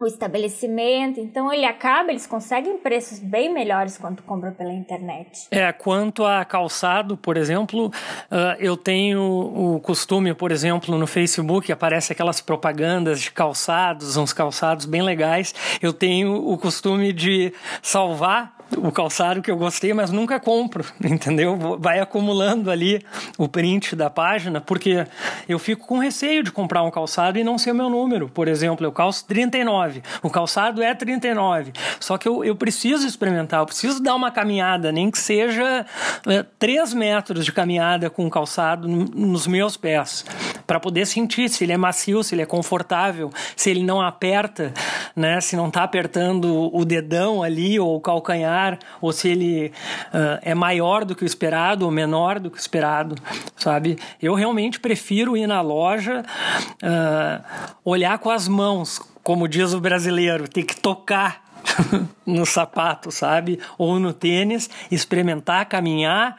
o 0.00 0.06
estabelecimento. 0.06 1.18
Então 1.18 1.52
ele 1.52 1.64
acaba, 1.64 2.10
eles 2.10 2.26
conseguem 2.26 2.78
preços 2.78 3.18
bem 3.18 3.52
melhores 3.52 3.98
quando 3.98 4.22
compra 4.22 4.52
pela 4.52 4.72
internet. 4.72 5.48
É, 5.50 5.72
quanto 5.72 6.24
a 6.24 6.44
calçado, 6.44 7.16
por 7.16 7.36
exemplo, 7.36 7.86
uh, 7.86 8.56
eu 8.58 8.76
tenho 8.76 9.20
o 9.20 9.80
costume, 9.80 10.34
por 10.34 10.52
exemplo, 10.52 10.96
no 10.96 11.06
Facebook 11.06 11.72
aparece 11.72 12.12
aquelas 12.12 12.40
propagandas 12.40 13.20
de 13.20 13.32
calçados, 13.32 14.16
uns 14.16 14.32
calçados 14.32 14.86
bem 14.86 15.02
legais. 15.02 15.54
Eu 15.82 15.92
tenho 15.92 16.48
o 16.48 16.56
costume 16.56 17.12
de 17.12 17.52
salvar 17.82 18.57
o 18.76 18.92
calçado 18.92 19.40
que 19.40 19.50
eu 19.50 19.56
gostei, 19.56 19.92
mas 19.94 20.10
nunca 20.10 20.38
compro, 20.38 20.84
entendeu? 21.02 21.78
Vai 21.78 22.00
acumulando 22.00 22.70
ali 22.70 23.02
o 23.36 23.48
print 23.48 23.96
da 23.96 24.10
página, 24.10 24.60
porque 24.60 25.06
eu 25.48 25.58
fico 25.58 25.86
com 25.86 25.98
receio 25.98 26.42
de 26.42 26.52
comprar 26.52 26.82
um 26.82 26.90
calçado 26.90 27.38
e 27.38 27.44
não 27.44 27.58
ser 27.58 27.72
o 27.72 27.74
meu 27.74 27.88
número. 27.88 28.28
Por 28.28 28.48
exemplo, 28.48 28.86
eu 28.86 28.92
calço 28.92 29.24
39, 29.26 30.02
o 30.22 30.30
calçado 30.30 30.82
é 30.82 30.94
39, 30.94 31.72
só 31.98 32.18
que 32.18 32.28
eu, 32.28 32.44
eu 32.44 32.54
preciso 32.54 33.06
experimentar, 33.06 33.60
eu 33.60 33.66
preciso 33.66 34.02
dar 34.02 34.14
uma 34.14 34.30
caminhada, 34.30 34.92
nem 34.92 35.10
que 35.10 35.18
seja 35.18 35.86
é, 36.26 36.44
3 36.58 36.94
metros 36.94 37.44
de 37.44 37.52
caminhada 37.52 38.10
com 38.10 38.26
o 38.26 38.30
calçado 38.30 38.88
nos 38.88 39.46
meus 39.46 39.76
pés, 39.76 40.24
para 40.66 40.78
poder 40.78 41.06
sentir 41.06 41.48
se 41.48 41.64
ele 41.64 41.72
é 41.72 41.76
macio, 41.76 42.22
se 42.22 42.34
ele 42.34 42.42
é 42.42 42.46
confortável, 42.46 43.30
se 43.56 43.70
ele 43.70 43.82
não 43.82 44.00
aperta, 44.00 44.72
né? 45.18 45.40
se 45.40 45.56
não 45.56 45.68
está 45.68 45.82
apertando 45.82 46.74
o 46.74 46.84
dedão 46.84 47.42
ali 47.42 47.78
ou 47.78 47.96
o 47.96 48.00
calcanhar 48.00 48.78
ou 49.00 49.12
se 49.12 49.28
ele 49.28 49.72
uh, 50.14 50.38
é 50.42 50.54
maior 50.54 51.04
do 51.04 51.14
que 51.14 51.24
o 51.24 51.26
esperado 51.26 51.84
ou 51.84 51.90
menor 51.90 52.38
do 52.38 52.50
que 52.50 52.56
o 52.56 52.60
esperado, 52.60 53.16
sabe? 53.56 53.98
Eu 54.22 54.34
realmente 54.34 54.78
prefiro 54.78 55.36
ir 55.36 55.46
na 55.46 55.60
loja, 55.60 56.22
uh, 56.82 57.44
olhar 57.84 58.18
com 58.18 58.30
as 58.30 58.46
mãos, 58.46 59.00
como 59.22 59.48
diz 59.48 59.74
o 59.74 59.80
brasileiro, 59.80 60.48
ter 60.48 60.62
que 60.62 60.76
tocar 60.76 61.47
no 62.26 62.44
sapato, 62.44 63.10
sabe? 63.10 63.58
Ou 63.76 63.98
no 63.98 64.12
tênis, 64.12 64.68
experimentar, 64.90 65.66
caminhar 65.66 66.36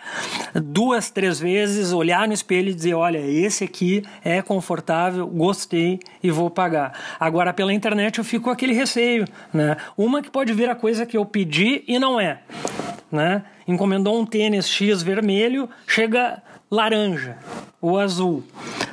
duas, 0.53 1.09
três 1.09 1.39
vezes, 1.39 1.91
olhar 1.91 2.27
no 2.27 2.33
espelho 2.33 2.69
e 2.69 2.73
dizer: 2.73 2.93
olha, 2.93 3.19
esse 3.19 3.63
aqui 3.63 4.03
é 4.23 4.41
confortável, 4.41 5.27
gostei 5.27 5.99
e 6.21 6.31
vou 6.31 6.49
pagar. 6.49 6.93
Agora, 7.19 7.53
pela 7.53 7.73
internet, 7.73 8.17
eu 8.17 8.23
fico 8.23 8.45
com 8.45 8.49
aquele 8.49 8.73
receio, 8.73 9.25
né? 9.53 9.77
Uma 9.97 10.21
que 10.21 10.29
pode 10.29 10.53
vir 10.53 10.69
a 10.69 10.75
coisa 10.75 11.05
que 11.05 11.17
eu 11.17 11.25
pedi 11.25 11.83
e 11.87 11.99
não 11.99 12.19
é, 12.19 12.39
né? 13.11 13.43
Encomendou 13.67 14.19
um 14.19 14.25
tênis 14.25 14.67
X 14.67 15.01
vermelho, 15.01 15.69
chega 15.87 16.41
laranja 16.69 17.37
ou 17.81 17.99
azul. 17.99 18.43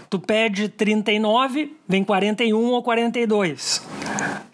Tu 0.09 0.19
pede 0.19 0.69
39, 0.69 1.77
vem 1.89 2.05
41 2.05 2.57
ou 2.57 2.83
42 2.83 3.86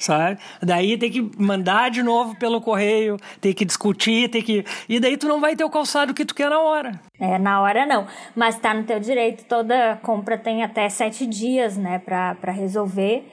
sabe? 0.03 0.39
Daí 0.61 0.99
tem 0.99 1.11
que 1.11 1.31
mandar 1.39 1.91
de 1.91 2.03
novo 2.03 2.37
pelo 2.37 2.61
correio, 2.61 3.17
tem 3.41 3.53
que 3.53 3.65
discutir, 3.65 4.29
tem 4.29 4.43
que. 4.43 4.65
E 4.89 4.99
daí 4.99 5.17
tu 5.17 5.29
não 5.29 5.41
vai 5.41 5.55
ter 5.55 5.65
o 5.65 5.71
calçado 5.71 6.13
que 6.13 6.25
tu 6.25 6.35
quer 6.35 6.51
na 6.51 6.61
hora. 6.61 7.01
É, 7.21 7.39
na 7.39 7.61
hora 7.63 7.87
não. 7.87 8.07
Mas 8.35 8.59
tá 8.59 8.75
no 8.75 8.85
teu 8.85 8.99
direito, 8.99 9.45
toda 9.45 9.97
compra 10.03 10.37
tem 10.37 10.63
até 10.63 10.89
sete 10.89 11.27
dias, 11.27 11.77
né, 11.77 11.99
pra, 11.99 12.35
pra 12.35 12.53
resolver. 12.53 13.25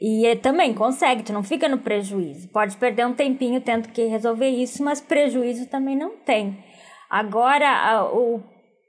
E 0.00 0.26
é, 0.26 0.36
também 0.36 0.74
consegue, 0.74 1.22
tu 1.22 1.32
não 1.32 1.42
fica 1.42 1.68
no 1.68 1.78
prejuízo. 1.78 2.48
Pode 2.48 2.76
perder 2.76 3.06
um 3.06 3.14
tempinho 3.14 3.60
tendo 3.60 3.88
que 3.88 4.04
resolver 4.06 4.48
isso, 4.48 4.82
mas 4.82 5.00
prejuízo 5.00 5.66
também 5.66 5.96
não 5.96 6.16
tem. 6.16 6.58
Agora, 7.08 8.04
o, 8.12 8.40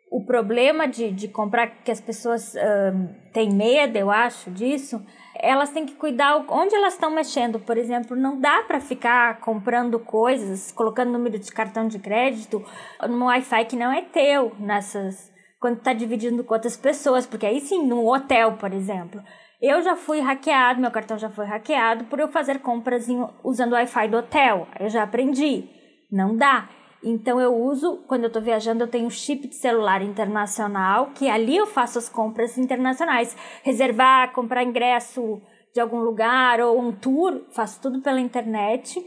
o 0.09 0.25
problema 0.25 0.87
de, 0.87 1.11
de 1.11 1.27
comprar 1.27 1.67
que 1.83 1.91
as 1.91 1.99
pessoas 1.99 2.53
uh, 2.55 3.09
têm 3.33 3.51
medo, 3.51 3.97
eu 3.97 4.09
acho, 4.09 4.49
disso, 4.49 5.03
elas 5.43 5.71
têm 5.71 5.85
que 5.85 5.95
cuidar 5.95 6.45
onde 6.47 6.73
elas 6.73 6.93
estão 6.93 7.11
mexendo. 7.11 7.59
Por 7.59 7.77
exemplo, 7.77 8.15
não 8.15 8.39
dá 8.39 8.63
para 8.63 8.79
ficar 8.79 9.41
comprando 9.41 9.99
coisas, 9.99 10.71
colocando 10.71 11.11
número 11.11 11.37
de 11.37 11.51
cartão 11.51 11.85
de 11.85 11.99
crédito 11.99 12.63
no 13.09 13.25
Wi-Fi 13.25 13.65
que 13.65 13.75
não 13.75 13.91
é 13.91 14.01
teu, 14.01 14.53
nessas 14.57 15.31
quando 15.59 15.77
está 15.77 15.93
dividindo 15.93 16.43
com 16.43 16.53
outras 16.53 16.75
pessoas, 16.75 17.25
porque 17.25 17.45
aí 17.45 17.61
sim, 17.61 17.85
no 17.85 18.05
hotel, 18.13 18.53
por 18.53 18.73
exemplo. 18.73 19.21
Eu 19.61 19.81
já 19.81 19.95
fui 19.95 20.19
hackeado, 20.19 20.81
meu 20.81 20.91
cartão 20.91 21.17
já 21.17 21.29
foi 21.29 21.45
hackeado 21.45 22.03
por 22.05 22.19
eu 22.19 22.27
fazer 22.27 22.59
compras 22.59 23.07
em, 23.07 23.25
usando 23.45 23.71
o 23.71 23.75
Wi-Fi 23.75 24.09
do 24.09 24.17
hotel. 24.17 24.67
Eu 24.77 24.89
já 24.89 25.03
aprendi. 25.03 25.69
Não 26.11 26.35
dá. 26.35 26.67
Então 27.03 27.39
eu 27.39 27.53
uso, 27.53 28.03
quando 28.07 28.23
eu 28.23 28.27
estou 28.27 28.41
viajando, 28.41 28.83
eu 28.83 28.87
tenho 28.87 29.11
chip 29.11 29.47
de 29.47 29.55
celular 29.55 30.01
internacional, 30.01 31.11
que 31.13 31.29
ali 31.29 31.57
eu 31.57 31.67
faço 31.67 31.99
as 31.99 32.07
compras 32.07 32.57
internacionais. 32.57 33.35
Reservar, 33.61 34.31
comprar 34.31 34.63
ingresso 34.63 35.41
de 35.73 35.81
algum 35.81 35.99
lugar 35.99 36.61
ou 36.61 36.79
um 36.79 36.91
tour, 36.91 37.45
faço 37.51 37.81
tudo 37.81 38.01
pela 38.01 38.21
internet 38.21 39.05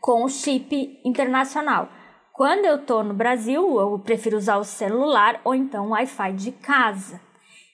com 0.00 0.24
o 0.24 0.28
chip 0.28 1.00
internacional. 1.04 1.88
Quando 2.32 2.64
eu 2.64 2.76
estou 2.76 3.02
no 3.02 3.12
Brasil, 3.12 3.80
eu 3.80 3.98
prefiro 3.98 4.36
usar 4.36 4.58
o 4.58 4.64
celular 4.64 5.40
ou 5.44 5.54
então 5.54 5.88
o 5.88 5.90
Wi-Fi 5.90 6.32
de 6.32 6.52
casa. 6.52 7.20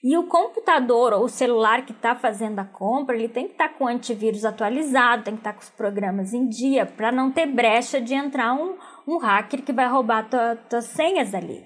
E 0.03 0.15
o 0.17 0.27
computador 0.27 1.13
ou 1.13 1.23
o 1.23 1.29
celular 1.29 1.83
que 1.83 1.91
está 1.91 2.13
fazendo 2.13 2.59
a 2.59 2.63
compra, 2.63 3.15
ele 3.15 3.27
tem 3.27 3.45
que 3.47 3.53
estar 3.53 3.69
tá 3.69 3.73
com 3.73 3.85
o 3.85 3.87
antivírus 3.87 4.45
atualizado, 4.45 5.23
tem 5.23 5.33
que 5.33 5.39
estar 5.39 5.53
tá 5.53 5.57
com 5.57 5.63
os 5.63 5.69
programas 5.71 6.31
em 6.31 6.47
dia, 6.47 6.85
para 6.85 7.11
não 7.11 7.31
ter 7.31 7.47
brecha 7.47 7.99
de 7.99 8.13
entrar 8.13 8.53
um, 8.53 8.75
um 9.07 9.17
hacker 9.17 9.63
que 9.63 9.73
vai 9.73 9.87
roubar 9.87 10.29
tua, 10.29 10.55
tuas 10.55 10.85
senhas 10.85 11.33
ali. 11.33 11.63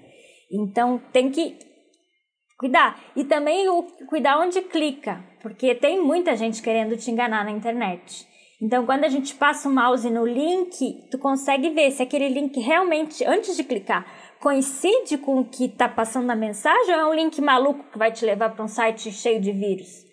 Então 0.50 1.00
tem 1.12 1.30
que 1.30 1.56
cuidar. 2.58 3.00
E 3.16 3.24
também 3.24 3.68
o, 3.68 3.82
cuidar 4.08 4.38
onde 4.38 4.60
clica, 4.62 5.24
porque 5.40 5.74
tem 5.74 6.02
muita 6.02 6.36
gente 6.36 6.62
querendo 6.62 6.96
te 6.96 7.10
enganar 7.10 7.44
na 7.44 7.50
internet. 7.50 8.28
Então, 8.62 8.84
quando 8.84 9.04
a 9.04 9.08
gente 9.08 9.34
passa 9.34 9.66
o 9.66 9.72
mouse 9.72 10.10
no 10.10 10.26
link, 10.26 11.08
tu 11.10 11.18
consegue 11.18 11.70
ver 11.70 11.90
se 11.92 12.02
aquele 12.02 12.28
link 12.28 12.60
realmente, 12.60 13.24
antes 13.24 13.56
de 13.56 13.64
clicar, 13.64 14.04
coincide 14.38 15.16
com 15.16 15.40
o 15.40 15.44
que 15.46 15.64
está 15.64 15.88
passando 15.88 16.26
na 16.26 16.36
mensagem 16.36 16.94
ou 16.94 17.00
é 17.00 17.06
um 17.06 17.14
link 17.14 17.40
maluco 17.40 17.84
que 17.90 17.98
vai 17.98 18.12
te 18.12 18.22
levar 18.24 18.50
para 18.50 18.62
um 18.62 18.68
site 18.68 19.10
cheio 19.10 19.40
de 19.40 19.50
vírus? 19.50 20.09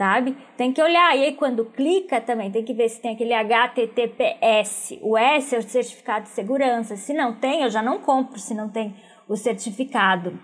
Sabe? 0.00 0.34
Tem 0.56 0.72
que 0.72 0.82
olhar. 0.82 1.14
E 1.14 1.24
aí, 1.24 1.32
quando 1.34 1.66
clica 1.66 2.22
também, 2.22 2.50
tem 2.50 2.64
que 2.64 2.72
ver 2.72 2.88
se 2.88 3.02
tem 3.02 3.12
aquele 3.12 3.34
HTTPS. 3.34 4.98
O 5.02 5.18
S 5.18 5.54
é 5.54 5.58
o 5.58 5.62
certificado 5.62 6.22
de 6.22 6.30
segurança. 6.30 6.96
Se 6.96 7.12
não 7.12 7.34
tem, 7.34 7.64
eu 7.64 7.70
já 7.70 7.82
não 7.82 7.98
compro 7.98 8.40
se 8.40 8.54
não 8.54 8.70
tem 8.70 8.96
o 9.28 9.36
certificado. 9.36 10.38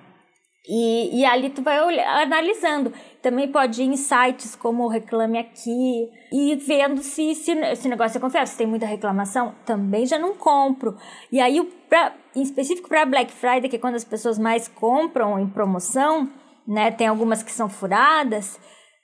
E, 0.68 1.20
e 1.20 1.24
ali 1.24 1.48
tu 1.48 1.62
vai 1.62 1.82
olhar, 1.82 2.20
analisando. 2.20 2.92
Também 3.22 3.50
pode 3.50 3.82
ir 3.82 3.86
em 3.86 3.96
sites 3.96 4.54
como 4.54 4.88
Reclame 4.88 5.38
Aqui 5.38 6.06
e 6.30 6.54
vendo 6.56 7.00
se 7.00 7.30
esse 7.30 7.88
negócio 7.88 8.18
é 8.18 8.20
confiável. 8.20 8.48
Se 8.48 8.58
tem 8.58 8.66
muita 8.66 8.84
reclamação, 8.84 9.54
também 9.64 10.04
já 10.04 10.18
não 10.18 10.34
compro. 10.34 10.98
E 11.32 11.40
aí, 11.40 11.64
pra, 11.88 12.12
em 12.34 12.42
específico 12.42 12.90
para 12.90 13.06
Black 13.06 13.32
Friday, 13.32 13.70
que 13.70 13.76
é 13.76 13.78
quando 13.78 13.94
as 13.94 14.04
pessoas 14.04 14.38
mais 14.38 14.68
compram 14.68 15.40
em 15.40 15.48
promoção, 15.48 16.28
né? 16.68 16.90
Tem 16.90 17.06
algumas 17.06 17.42
que 17.42 17.52
são 17.52 17.70
furadas 17.70 18.60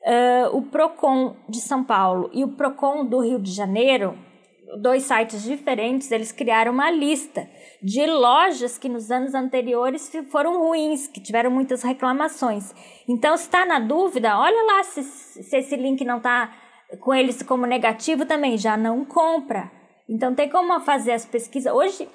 uh, 0.06 0.56
o 0.56 0.62
Procon 0.62 1.36
de 1.48 1.60
São 1.60 1.82
Paulo 1.84 2.30
e 2.32 2.44
o 2.44 2.48
Procon 2.48 3.04
do 3.04 3.20
Rio 3.20 3.38
de 3.38 3.52
Janeiro, 3.52 4.16
dois 4.80 5.02
sites 5.04 5.42
diferentes, 5.42 6.10
eles 6.10 6.32
criaram 6.32 6.72
uma 6.72 6.90
lista 6.90 7.48
de 7.82 8.06
lojas 8.06 8.78
que 8.78 8.88
nos 8.88 9.10
anos 9.10 9.34
anteriores 9.34 10.10
foram 10.30 10.60
ruins, 10.60 11.06
que 11.06 11.20
tiveram 11.20 11.50
muitas 11.50 11.82
reclamações. 11.82 12.74
Então, 13.08 13.36
se 13.36 13.44
está 13.44 13.66
na 13.66 13.78
dúvida, 13.78 14.38
olha 14.38 14.64
lá 14.64 14.82
se, 14.84 15.02
se 15.02 15.56
esse 15.56 15.76
link 15.76 16.04
não 16.04 16.18
está 16.18 16.52
com 17.00 17.14
eles 17.14 17.42
como 17.42 17.66
negativo 17.66 18.26
também 18.26 18.56
já 18.56 18.76
não 18.76 19.04
compra. 19.04 19.70
Então 20.08 20.34
tem 20.34 20.48
como 20.48 20.78
fazer 20.80 21.12
as 21.12 21.24
pesquisas. 21.24 21.72
Hoje 21.72 22.08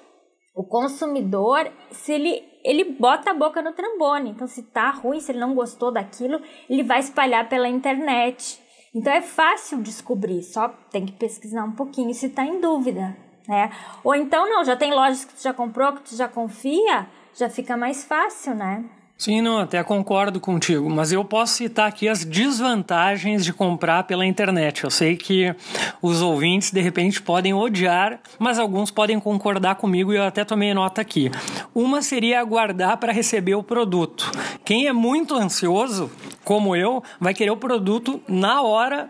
o 0.56 0.64
consumidor, 0.64 1.72
se 1.92 2.14
ele 2.14 2.44
ele 2.64 2.84
bota 2.84 3.32
a 3.32 3.34
boca 3.34 3.62
no 3.62 3.74
trambone. 3.74 4.32
Então 4.32 4.48
se 4.48 4.64
tá 4.64 4.90
ruim, 4.90 5.20
se 5.20 5.32
ele 5.32 5.40
não 5.40 5.56
gostou 5.56 5.92
daquilo, 5.92 6.42
ele 6.70 6.84
vai 6.84 7.00
espalhar 7.00 7.48
pela 7.48 7.68
internet. 7.68 8.60
Então 8.94 9.14
é 9.14 9.22
fácil 9.22 9.82
descobrir, 9.82 10.42
só 10.44 10.70
tem 10.92 11.06
que 11.06 11.12
pesquisar 11.12 11.64
um 11.64 11.74
pouquinho 11.74 12.14
se 12.14 12.28
está 12.28 12.44
em 12.44 12.60
dúvida, 12.60 13.16
né? 13.48 13.72
Ou 14.04 14.16
então 14.16 14.50
não, 14.50 14.64
já 14.64 14.76
tem 14.76 14.92
lojas 14.92 15.26
que 15.26 15.36
tu 15.36 15.42
já 15.42 15.54
comprou, 15.54 15.94
que 15.94 16.02
tu 16.10 16.16
já 16.16 16.28
confia, 16.28 17.08
já 17.34 17.50
fica 17.50 17.78
mais 17.78 18.04
fácil, 18.04 18.56
né? 18.56 18.86
Sim, 19.18 19.42
não, 19.42 19.58
até 19.58 19.84
concordo 19.84 20.40
contigo, 20.40 20.88
mas 20.88 21.12
eu 21.12 21.26
posso 21.26 21.56
citar 21.56 21.88
aqui 21.88 22.08
as 22.08 22.24
desvantagens 22.24 23.44
de 23.44 23.52
comprar 23.52 24.04
pela 24.04 24.24
internet. 24.24 24.84
Eu 24.84 24.92
sei 24.92 25.18
que 25.18 25.56
os 26.00 26.22
ouvintes 26.22 26.70
de 26.70 26.80
repente 26.82 27.20
podem 27.20 27.52
odiar, 27.52 28.20
mas 28.38 28.60
alguns 28.60 28.92
podem 28.92 29.20
concordar 29.20 29.74
comigo 29.74 30.14
e 30.14 30.18
eu 30.18 30.24
até 30.24 30.46
tomei 30.46 30.72
nota 30.72 31.02
aqui. 31.02 31.32
Uma 31.74 32.04
seria 32.04 32.40
aguardar 32.40 32.98
para 32.98 33.12
receber 33.12 33.56
o 33.56 33.64
produto. 33.64 34.32
Quem 34.64 34.86
é 34.86 34.94
muito 34.94 35.34
ansioso, 35.34 36.12
como 36.44 36.76
eu, 36.76 37.04
vai 37.20 37.34
querer 37.34 37.50
o 37.50 37.58
produto 37.58 38.22
na 38.28 38.62
hora, 38.62 39.10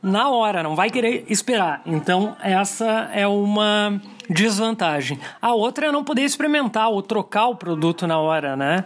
na 0.00 0.30
hora, 0.30 0.62
não 0.62 0.76
vai 0.76 0.88
querer 0.88 1.24
esperar. 1.28 1.82
Então, 1.84 2.36
essa 2.40 3.10
é 3.12 3.26
uma 3.26 4.00
desvantagem. 4.30 5.18
A 5.42 5.52
outra 5.52 5.88
é 5.88 5.92
não 5.92 6.04
poder 6.04 6.22
experimentar 6.22 6.88
ou 6.88 7.02
trocar 7.02 7.48
o 7.48 7.56
produto 7.56 8.06
na 8.06 8.18
hora, 8.18 8.56
né? 8.56 8.84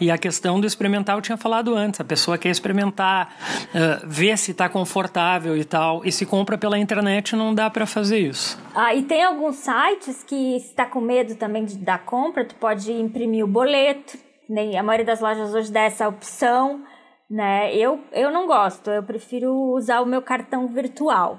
E 0.00 0.10
a 0.10 0.18
questão 0.18 0.60
do 0.60 0.66
experimentar 0.66 1.16
eu 1.16 1.22
tinha 1.22 1.36
falado 1.36 1.76
antes. 1.76 2.00
A 2.00 2.04
pessoa 2.04 2.36
quer 2.36 2.50
experimentar, 2.50 3.32
uh, 3.68 4.06
ver 4.06 4.36
se 4.36 4.50
está 4.50 4.68
confortável 4.68 5.56
e 5.56 5.64
tal. 5.64 6.04
E 6.04 6.10
se 6.10 6.26
compra 6.26 6.58
pela 6.58 6.76
internet, 6.76 7.36
não 7.36 7.54
dá 7.54 7.70
para 7.70 7.86
fazer 7.86 8.18
isso. 8.18 8.58
Ah, 8.74 8.94
e 8.94 9.02
tem 9.02 9.22
alguns 9.22 9.56
sites 9.56 10.24
que 10.24 10.56
está 10.56 10.84
com 10.84 11.00
medo 11.00 11.36
também 11.36 11.64
de, 11.64 11.78
da 11.78 11.96
compra, 11.96 12.44
tu 12.44 12.56
pode 12.56 12.92
imprimir 12.92 13.44
o 13.44 13.48
boleto. 13.48 14.18
Nem 14.48 14.76
a 14.76 14.82
maioria 14.82 15.06
das 15.06 15.20
lojas 15.20 15.54
hoje 15.54 15.70
dá 15.70 15.82
essa 15.82 16.08
opção, 16.08 16.82
né? 17.30 17.72
Eu, 17.76 18.00
eu 18.10 18.32
não 18.32 18.48
gosto. 18.48 18.90
Eu 18.90 19.04
prefiro 19.04 19.54
usar 19.72 20.00
o 20.00 20.06
meu 20.06 20.20
cartão 20.20 20.66
virtual 20.66 21.38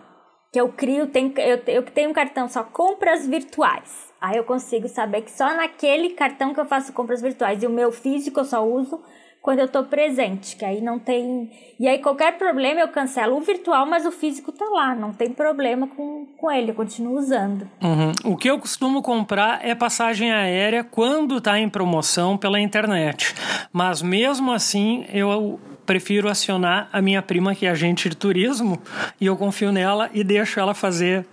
que 0.51 0.59
eu 0.59 0.69
crio, 0.69 1.07
tem, 1.07 1.33
eu, 1.37 1.61
eu 1.67 1.83
tenho 1.83 2.09
um 2.09 2.13
cartão 2.13 2.47
só 2.49 2.63
compras 2.63 3.25
virtuais. 3.25 4.11
Aí 4.19 4.37
eu 4.37 4.43
consigo 4.43 4.87
saber 4.87 5.21
que 5.21 5.31
só 5.31 5.55
naquele 5.55 6.09
cartão 6.09 6.53
que 6.53 6.59
eu 6.59 6.65
faço 6.65 6.91
compras 6.93 7.21
virtuais. 7.21 7.63
E 7.63 7.67
o 7.67 7.69
meu 7.69 7.91
físico 7.91 8.41
eu 8.41 8.45
só 8.45 8.63
uso 8.63 9.01
quando 9.41 9.59
eu 9.59 9.67
tô 9.67 9.83
presente, 9.85 10.55
que 10.55 10.63
aí 10.63 10.81
não 10.81 10.99
tem. 10.99 11.49
E 11.79 11.87
aí 11.87 11.97
qualquer 11.97 12.37
problema 12.37 12.79
eu 12.79 12.87
cancelo 12.89 13.37
o 13.37 13.41
virtual, 13.41 13.87
mas 13.87 14.05
o 14.05 14.11
físico 14.11 14.51
tá 14.51 14.65
lá, 14.65 14.93
não 14.93 15.11
tem 15.11 15.31
problema 15.31 15.87
com, 15.87 16.27
com 16.37 16.51
ele, 16.51 16.71
eu 16.71 16.75
continuo 16.75 17.17
usando. 17.17 17.67
Uhum. 17.81 18.33
O 18.33 18.37
que 18.37 18.49
eu 18.49 18.59
costumo 18.59 19.01
comprar 19.01 19.65
é 19.65 19.73
passagem 19.73 20.31
aérea 20.31 20.83
quando 20.83 21.41
tá 21.41 21.57
em 21.57 21.67
promoção 21.67 22.37
pela 22.37 22.59
internet. 22.59 23.33
Mas 23.73 24.03
mesmo 24.03 24.51
assim, 24.51 25.05
eu 25.11 25.59
prefiro 25.91 26.29
acionar 26.29 26.87
a 26.93 27.01
minha 27.01 27.21
prima, 27.21 27.53
que 27.53 27.65
é 27.65 27.69
agente 27.69 28.07
de 28.07 28.15
turismo, 28.15 28.81
e 29.19 29.25
eu 29.25 29.35
confio 29.35 29.73
nela 29.73 30.09
e 30.13 30.23
deixo 30.23 30.57
ela 30.57 30.73
fazer 30.73 31.25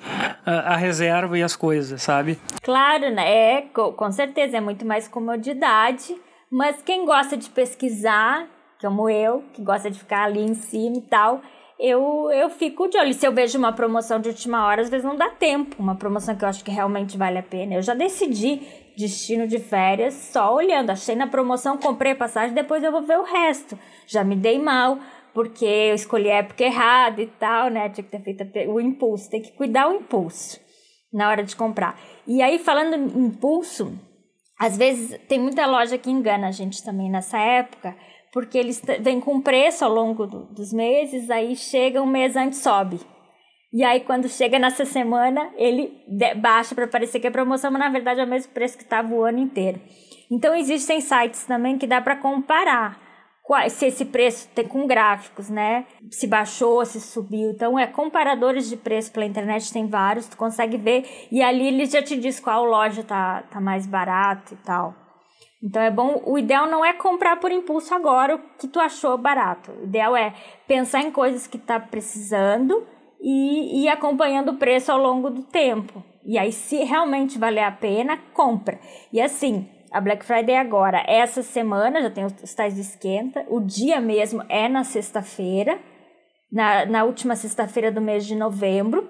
a, 0.44 0.50
ah, 0.52 0.74
a 0.74 0.76
reserva 0.76 1.38
e 1.38 1.44
as 1.44 1.54
coisas, 1.54 2.02
sabe? 2.02 2.36
Claro, 2.60 3.08
né? 3.14 3.58
É, 3.58 3.62
com 3.62 4.10
certeza, 4.10 4.56
é 4.56 4.60
muito 4.60 4.84
mais 4.84 5.06
comodidade. 5.06 6.12
Mas 6.50 6.82
quem 6.82 7.06
gosta 7.06 7.36
de 7.36 7.48
pesquisar, 7.50 8.48
como 8.80 9.08
eu, 9.08 9.44
que 9.52 9.62
gosta 9.62 9.88
de 9.88 9.96
ficar 9.96 10.24
ali 10.24 10.40
em 10.40 10.54
cima 10.54 10.96
e 10.96 11.02
tal, 11.02 11.40
eu, 11.78 12.28
eu 12.32 12.50
fico 12.50 12.88
de 12.88 12.98
olho. 12.98 13.14
Se 13.14 13.24
eu 13.24 13.32
vejo 13.32 13.56
uma 13.56 13.72
promoção 13.72 14.20
de 14.20 14.28
última 14.28 14.66
hora, 14.66 14.82
às 14.82 14.90
vezes 14.90 15.04
não 15.04 15.14
dá 15.14 15.28
tempo. 15.28 15.76
Uma 15.78 15.94
promoção 15.94 16.34
que 16.34 16.44
eu 16.44 16.48
acho 16.48 16.64
que 16.64 16.70
realmente 16.72 17.16
vale 17.16 17.38
a 17.38 17.42
pena. 17.44 17.74
Eu 17.74 17.82
já 17.82 17.94
decidi 17.94 18.60
destino 18.98 19.46
de 19.46 19.60
férias 19.60 20.12
só 20.14 20.52
olhando. 20.54 20.90
Achei 20.90 21.14
na 21.14 21.28
promoção, 21.28 21.78
comprei 21.78 22.12
a 22.12 22.16
passagem, 22.16 22.54
depois 22.54 22.82
eu 22.82 22.90
vou 22.90 23.02
ver 23.02 23.18
o 23.18 23.22
resto. 23.22 23.78
Já 24.06 24.24
me 24.24 24.34
dei 24.34 24.58
mal, 24.58 24.98
porque 25.32 25.64
eu 25.64 25.94
escolhi 25.94 26.30
a 26.30 26.38
época 26.38 26.64
errada 26.64 27.22
e 27.22 27.26
tal, 27.26 27.70
né? 27.70 27.88
Tinha 27.88 28.04
que 28.04 28.10
ter 28.10 28.22
feito 28.22 28.44
o 28.68 28.80
impulso, 28.80 29.30
tem 29.30 29.40
que 29.40 29.52
cuidar 29.52 29.88
o 29.88 29.94
impulso 29.94 30.60
na 31.12 31.28
hora 31.28 31.44
de 31.44 31.54
comprar. 31.54 31.98
E 32.26 32.42
aí, 32.42 32.58
falando 32.58 32.94
em 32.94 33.26
impulso, 33.26 33.96
às 34.58 34.76
vezes 34.76 35.18
tem 35.28 35.38
muita 35.38 35.64
loja 35.64 35.96
que 35.96 36.10
engana 36.10 36.48
a 36.48 36.52
gente 36.52 36.82
também 36.82 37.08
nessa 37.08 37.38
época, 37.38 37.96
porque 38.32 38.58
eles 38.58 38.82
vêm 39.00 39.20
com 39.20 39.40
preço 39.40 39.84
ao 39.84 39.92
longo 39.92 40.26
do, 40.26 40.44
dos 40.46 40.72
meses, 40.72 41.30
aí 41.30 41.54
chega 41.54 42.02
um 42.02 42.06
mês 42.06 42.36
antes 42.36 42.58
sobe. 42.58 43.00
E 43.72 43.84
aí, 43.84 44.00
quando 44.00 44.28
chega 44.28 44.58
nessa 44.58 44.84
semana, 44.84 45.50
ele 45.56 45.92
baixa 46.36 46.74
para 46.74 46.88
parecer 46.88 47.20
que 47.20 47.26
é 47.26 47.30
promoção, 47.30 47.70
mas 47.70 47.80
na 47.80 47.90
verdade 47.90 48.20
é 48.20 48.24
o 48.24 48.28
mesmo 48.28 48.52
preço 48.52 48.78
que 48.78 48.84
estava 48.84 49.14
o 49.14 49.22
ano 49.22 49.38
inteiro. 49.38 49.80
Então, 50.30 50.54
existem 50.54 51.00
sites 51.00 51.44
também 51.44 51.76
que 51.76 51.86
dá 51.86 52.00
para 52.00 52.16
comparar 52.16 53.08
se 53.70 53.86
esse 53.86 54.04
preço 54.04 54.46
tem 54.54 54.66
com 54.66 54.86
gráficos, 54.86 55.48
né? 55.48 55.86
Se 56.10 56.26
baixou, 56.26 56.84
se 56.84 57.00
subiu. 57.00 57.50
Então, 57.50 57.78
é 57.78 57.86
comparadores 57.86 58.68
de 58.68 58.76
preço 58.76 59.10
pela 59.10 59.24
internet, 59.24 59.72
tem 59.72 59.86
vários, 59.86 60.28
tu 60.28 60.36
consegue 60.36 60.76
ver. 60.76 61.28
E 61.32 61.42
ali 61.42 61.66
ele 61.66 61.86
já 61.86 62.02
te 62.02 62.16
diz 62.16 62.38
qual 62.38 62.64
loja 62.64 63.02
tá, 63.02 63.42
tá 63.50 63.60
mais 63.60 63.86
barato 63.86 64.52
e 64.52 64.56
tal. 64.58 64.94
Então 65.62 65.82
é 65.82 65.90
bom, 65.90 66.22
o 66.24 66.38
ideal 66.38 66.68
não 66.68 66.84
é 66.84 66.92
comprar 66.92 67.36
por 67.40 67.50
impulso 67.50 67.92
agora 67.92 68.36
o 68.36 68.38
que 68.58 68.68
tu 68.68 68.78
achou 68.78 69.18
barato. 69.18 69.72
O 69.72 69.84
ideal 69.84 70.16
é 70.16 70.32
pensar 70.68 71.00
em 71.00 71.10
coisas 71.10 71.48
que 71.48 71.58
tá 71.58 71.80
precisando 71.80 72.86
e 73.20 73.84
ir 73.84 73.88
acompanhando 73.88 74.50
o 74.50 74.56
preço 74.56 74.92
ao 74.92 74.98
longo 74.98 75.30
do 75.30 75.42
tempo. 75.42 76.02
E 76.24 76.38
aí, 76.38 76.52
se 76.52 76.84
realmente 76.84 77.38
valer 77.38 77.64
a 77.64 77.72
pena, 77.72 78.18
compra. 78.34 78.78
E 79.12 79.20
assim, 79.20 79.66
a 79.90 80.00
Black 80.00 80.24
Friday 80.24 80.54
é 80.54 80.58
agora, 80.58 81.02
essa 81.06 81.42
semana, 81.42 82.02
já 82.02 82.10
tem 82.10 82.24
os 82.24 82.54
tais 82.54 82.74
do 82.74 82.80
esquenta, 82.80 83.46
o 83.48 83.60
dia 83.60 84.00
mesmo 84.00 84.44
é 84.48 84.68
na 84.68 84.84
sexta-feira, 84.84 85.78
na, 86.52 86.84
na 86.86 87.04
última 87.04 87.34
sexta-feira 87.34 87.90
do 87.90 88.00
mês 88.00 88.26
de 88.26 88.34
novembro. 88.34 89.08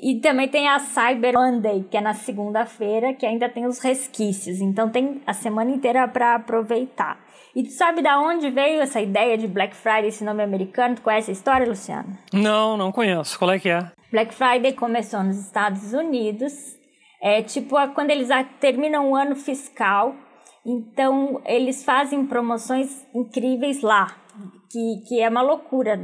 E 0.00 0.20
também 0.20 0.48
tem 0.48 0.68
a 0.68 0.78
Cyber 0.78 1.34
Monday, 1.34 1.84
que 1.90 1.96
é 1.96 2.00
na 2.00 2.14
segunda-feira, 2.14 3.12
que 3.14 3.26
ainda 3.26 3.48
tem 3.48 3.66
os 3.66 3.80
resquícios. 3.80 4.60
Então 4.60 4.88
tem 4.88 5.20
a 5.26 5.32
semana 5.32 5.70
inteira 5.70 6.06
para 6.06 6.36
aproveitar. 6.36 7.18
E 7.54 7.64
tu 7.64 7.72
sabe 7.72 8.00
da 8.00 8.20
onde 8.20 8.50
veio 8.50 8.80
essa 8.80 9.00
ideia 9.00 9.36
de 9.36 9.48
Black 9.48 9.74
Friday, 9.74 10.08
esse 10.08 10.22
nome 10.22 10.42
americano? 10.42 10.94
Tu 10.94 11.02
conhece 11.02 11.30
a 11.30 11.32
história, 11.32 11.66
Luciano? 11.66 12.16
Não, 12.32 12.76
não 12.76 12.92
conheço. 12.92 13.36
Qual 13.38 13.50
é 13.50 13.58
que 13.58 13.68
é? 13.68 13.90
Black 14.12 14.32
Friday 14.32 14.72
começou 14.72 15.22
nos 15.24 15.38
Estados 15.38 15.92
Unidos. 15.92 16.52
É 17.20 17.42
tipo 17.42 17.74
quando 17.94 18.10
eles 18.10 18.28
terminam 18.60 19.10
o 19.10 19.16
ano 19.16 19.34
fiscal. 19.34 20.14
Então 20.64 21.40
eles 21.44 21.84
fazem 21.84 22.26
promoções 22.26 23.06
incríveis 23.14 23.80
lá, 23.80 24.16
que, 24.70 25.02
que 25.08 25.20
é 25.20 25.28
uma 25.28 25.42
loucura. 25.42 25.98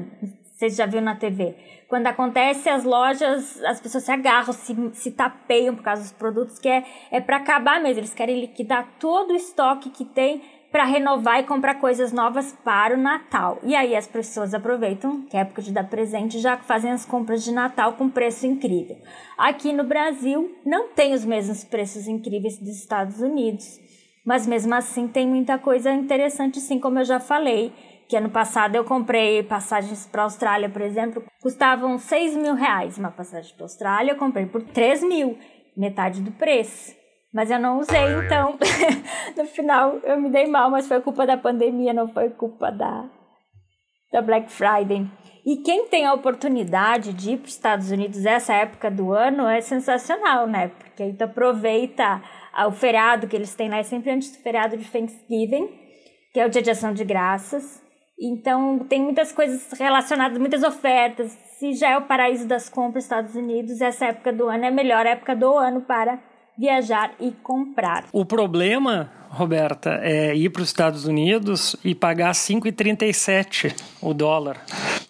Vocês 0.65 0.77
já 0.77 0.87
viram 0.87 1.05
na 1.05 1.15
TV. 1.15 1.55
Quando 1.89 2.07
acontece, 2.07 2.71
as 2.71 2.85
lojas, 2.85 3.63
as 3.65 3.81
pessoas 3.81 4.05
se 4.05 4.11
agarram, 4.11 4.53
se, 4.55 4.75
se 4.95 5.11
tapeiam 5.11 5.75
por 5.75 5.83
causa 5.83 6.01
dos 6.01 6.13
produtos, 6.13 6.59
que 6.59 6.69
é, 6.69 6.85
é 7.11 7.21
para 7.21 7.37
acabar 7.37 7.83
mesmo. 7.83 8.01
Eles 8.01 8.15
querem 8.15 8.41
liquidar 8.41 8.89
todo 8.99 9.33
o 9.33 9.37
estoque 9.37 9.91
que 9.91 10.07
tem 10.07 10.41
para 10.73 10.85
renovar 10.85 11.39
e 11.39 11.43
comprar 11.43 11.75
coisas 11.75 12.13
novas 12.13 12.57
para 12.65 12.95
o 12.95 13.01
Natal. 13.01 13.59
E 13.63 13.77
aí 13.77 13.95
as 13.95 14.07
pessoas 14.07 14.55
aproveitam, 14.55 15.23
que 15.27 15.37
é 15.37 15.41
época 15.41 15.61
de 15.61 15.71
dar 15.71 15.85
presente, 15.85 16.39
já 16.39 16.57
fazem 16.57 16.91
as 16.91 17.05
compras 17.05 17.45
de 17.45 17.53
Natal 17.53 17.93
com 17.93 18.09
preço 18.09 18.47
incrível. 18.47 18.97
Aqui 19.37 19.71
no 19.71 19.85
Brasil 19.85 20.57
não 20.65 20.89
tem 20.89 21.13
os 21.13 21.27
mesmos 21.27 21.63
preços 21.63 22.09
incríveis 22.09 22.59
dos 22.59 22.75
Estados 22.77 23.21
Unidos, 23.21 23.79
mas 24.25 24.47
mesmo 24.47 24.75
assim 24.75 25.07
tem 25.07 25.29
muita 25.29 25.59
coisa 25.59 25.93
interessante, 25.93 26.59
sim, 26.59 26.81
como 26.81 26.99
eu 26.99 27.05
já 27.05 27.21
falei. 27.21 27.71
Que 28.09 28.17
ano 28.17 28.31
passado 28.31 28.77
eu 28.77 28.85
comprei 28.85 29.43
passagens 29.43 30.07
para 30.07 30.23
a 30.23 30.25
Austrália, 30.25 30.69
por 30.69 30.83
exemplo, 30.83 31.25
custavam 31.41 31.99
6 31.99 32.37
mil 32.37 32.55
reais 32.55 32.99
uma 32.99 33.11
passagem 33.11 33.55
para 33.55 33.65
a 33.65 33.67
Austrália, 33.67 34.13
eu 34.13 34.17
comprei 34.17 34.47
por 34.47 34.63
3 34.63 35.03
mil, 35.03 35.39
metade 35.77 36.21
do 36.21 36.31
preço. 36.33 36.95
Mas 37.33 37.51
eu 37.51 37.59
não 37.59 37.81
usei, 37.81 38.15
então 38.25 38.57
no 39.37 39.45
final 39.47 39.99
eu 40.05 40.21
me 40.21 40.31
dei 40.31 40.47
mal, 40.47 40.71
mas 40.71 40.87
foi 40.87 41.01
culpa 41.01 41.27
da 41.27 41.37
pandemia, 41.37 41.93
não 41.93 42.07
foi 42.07 42.31
culpa 42.31 42.71
da, 42.71 43.11
da 44.13 44.23
Black 44.23 44.53
Friday. 44.53 45.11
E 45.45 45.57
quem 45.57 45.89
tem 45.89 46.07
a 46.07 46.15
oportunidade 46.15 47.13
de 47.13 47.33
ir 47.33 47.37
para 47.39 47.47
os 47.47 47.53
Estados 47.53 47.91
Unidos 47.91 48.25
essa 48.25 48.55
época 48.55 48.91
do 48.91 49.13
ano 49.13 49.47
é 49.47 49.61
sensacional, 49.61 50.47
né? 50.47 50.69
Porque 50.69 51.03
aí 51.03 51.13
tu 51.13 51.23
aproveita 51.23 52.23
o 52.67 52.73
feriado 52.73 53.27
que 53.27 53.37
eles 53.37 53.55
têm 53.55 53.69
lá, 53.69 53.79
é 53.79 53.83
sempre 53.83 54.11
antes 54.11 54.31
do 54.31 54.43
feriado 54.43 54.77
de 54.77 54.85
Thanksgiving, 54.85 55.69
que 56.33 56.41
é 56.41 56.47
o 56.47 56.49
dia 56.49 56.63
de 56.63 56.71
ação 56.71 56.95
de 56.95 57.05
graças. 57.05 57.84
Então 58.19 58.79
tem 58.89 59.01
muitas 59.03 59.33
coisas 59.33 59.73
relacionadas, 59.79 60.39
muitas 60.39 60.63
ofertas. 60.63 61.33
Se 61.59 61.73
já 61.73 61.91
é 61.91 61.99
o 61.99 62.03
paraíso 62.03 62.47
das 62.47 62.69
compras 62.69 62.95
nos 62.95 63.05
Estados 63.05 63.35
Unidos, 63.35 63.81
essa 63.81 64.07
época 64.07 64.33
do 64.33 64.49
ano 64.49 64.65
é 64.65 64.69
a 64.69 64.73
melhor 64.73 65.07
época 65.07 65.35
do 65.35 65.57
ano 65.57 65.81
para 65.81 66.19
viajar 66.57 67.13
e 67.21 67.33
comprar. 67.33 68.05
O 68.13 68.25
problema, 68.25 69.11
Roberta, 69.29 69.99
é 70.03 70.35
ir 70.37 70.51
para 70.51 70.63
os 70.63 70.69
Estados 70.69 71.05
Unidos 71.05 71.75
e 71.85 71.95
pagar 71.95 72.33
5,37 72.33 73.75
o 74.01 74.15
dólar. 74.15 74.61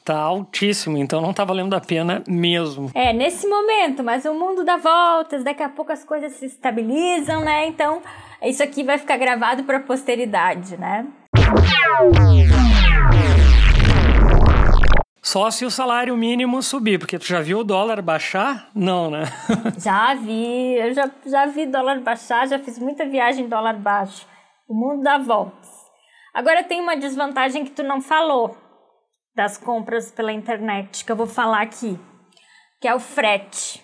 tá 0.03 0.19
altíssimo, 0.19 0.99
então 0.99 1.23
não 1.23 1.33
tá 1.33 1.45
valendo 1.45 1.75
a 1.75 1.81
pena 1.81 2.23
mesmo. 2.29 2.91
É, 2.95 3.13
nesse 3.13 3.47
momento, 3.47 4.03
mas 4.03 4.25
o 4.27 4.35
mundo 4.35 4.63
dá 4.65 4.77
voltas, 4.77 5.43
daqui 5.43 5.63
a 5.63 5.69
pouco 5.69 5.93
as 5.93 6.05
coisas 6.05 6.33
se 6.33 6.45
estabilizam, 6.45 7.43
né? 7.43 7.67
Então, 7.67 8.03
isso 8.43 8.63
aqui 8.63 8.83
vai 8.83 8.99
ficar 8.99 9.17
gravado 9.17 9.65
para 9.65 9.79
a 9.79 9.81
posteridade, 9.81 10.77
né? 10.77 11.07
Só 15.23 15.51
se 15.51 15.65
o 15.65 15.71
salário 15.71 16.17
mínimo 16.17 16.63
subir, 16.63 16.99
porque 16.99 17.19
tu 17.19 17.27
já 17.27 17.41
viu 17.41 17.59
o 17.59 17.65
dólar 17.65 18.01
baixar? 18.01 18.71
Não, 18.75 19.11
né? 19.11 19.25
já 19.83 20.15
vi, 20.15 20.75
eu 20.77 20.95
já, 20.95 21.11
já 21.27 21.47
vi 21.47 21.67
dólar 21.67 22.01
baixar, 22.01 22.47
já 22.47 22.59
fiz 22.59 22.79
muita 22.79 23.05
viagem 23.05 23.47
em 23.47 23.49
dólar 23.49 23.75
baixo. 23.75 24.27
O 24.69 24.75
mundo 24.75 25.03
dá 25.03 25.19
voltas. 25.19 25.69
Agora 26.33 26.63
tem 26.63 26.81
uma 26.81 26.97
desvantagem 26.97 27.65
que 27.65 27.73
tu 27.73 27.83
não 27.83 28.01
falou 28.01 28.57
das 29.35 29.59
compras 29.59 30.11
pela 30.11 30.33
internet, 30.33 31.05
que 31.05 31.11
eu 31.11 31.17
vou 31.17 31.27
falar 31.27 31.63
aqui, 31.63 31.99
que 32.81 32.89
é 32.89 32.95
o 32.95 33.01
frete. 33.01 33.84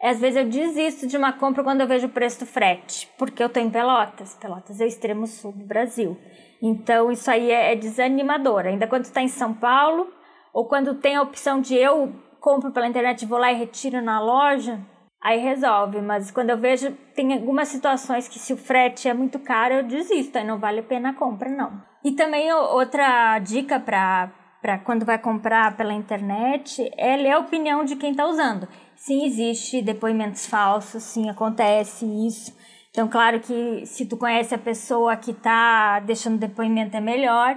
Às 0.00 0.20
vezes 0.20 0.36
eu 0.36 0.48
desisto 0.48 1.06
de 1.08 1.16
uma 1.16 1.32
compra 1.32 1.64
quando 1.64 1.80
eu 1.80 1.86
vejo 1.88 2.06
o 2.06 2.10
preço 2.10 2.40
do 2.40 2.46
frete, 2.46 3.08
porque 3.18 3.42
eu 3.42 3.48
tenho 3.48 3.70
Pelotas. 3.70 4.34
Pelotas 4.34 4.80
é 4.80 4.84
o 4.84 4.88
extremo 4.88 5.26
sul 5.26 5.52
do 5.52 5.64
Brasil. 5.64 6.16
Então 6.62 7.10
isso 7.10 7.28
aí 7.30 7.50
é, 7.50 7.72
é 7.72 7.76
desanimador. 7.76 8.66
Ainda 8.66 8.86
quando 8.86 9.04
está 9.04 9.20
em 9.20 9.28
São 9.28 9.52
Paulo, 9.52 10.08
ou 10.52 10.66
quando 10.66 10.94
tem 10.94 11.16
a 11.16 11.22
opção 11.22 11.60
de 11.60 11.74
eu 11.74 12.12
compro 12.40 12.70
pela 12.70 12.86
internet, 12.86 13.26
vou 13.26 13.38
lá 13.38 13.52
e 13.52 13.56
retiro 13.56 14.00
na 14.00 14.20
loja, 14.20 14.80
aí 15.20 15.40
resolve. 15.40 16.00
Mas 16.00 16.30
quando 16.30 16.50
eu 16.50 16.58
vejo, 16.58 16.92
tem 17.14 17.32
algumas 17.32 17.68
situações 17.68 18.28
que 18.28 18.38
se 18.38 18.52
o 18.52 18.56
frete 18.56 19.08
é 19.08 19.14
muito 19.14 19.40
caro, 19.40 19.74
eu 19.74 19.82
desisto, 19.82 20.38
aí 20.38 20.44
não 20.44 20.58
vale 20.58 20.80
a 20.80 20.84
pena 20.84 21.10
a 21.10 21.14
compra, 21.14 21.48
não. 21.48 21.82
E 22.04 22.12
também 22.12 22.52
outra 22.52 23.38
dica 23.40 23.80
para 23.80 24.78
quando 24.84 25.04
vai 25.04 25.18
comprar 25.18 25.76
pela 25.76 25.92
internet 25.92 26.88
é 26.96 27.16
ler 27.16 27.32
a 27.32 27.38
opinião 27.40 27.84
de 27.84 27.96
quem 27.96 28.12
está 28.12 28.26
usando. 28.26 28.68
Sim, 28.98 29.24
existe 29.24 29.80
depoimentos 29.80 30.44
falsos, 30.44 31.04
sim, 31.04 31.30
acontece 31.30 32.04
isso. 32.26 32.52
Então, 32.90 33.06
claro 33.06 33.38
que 33.38 33.86
se 33.86 34.04
tu 34.06 34.16
conhece 34.16 34.54
a 34.54 34.58
pessoa 34.58 35.16
que 35.16 35.30
está 35.30 36.00
deixando 36.00 36.36
depoimento 36.36 36.96
é 36.96 37.00
melhor, 37.00 37.56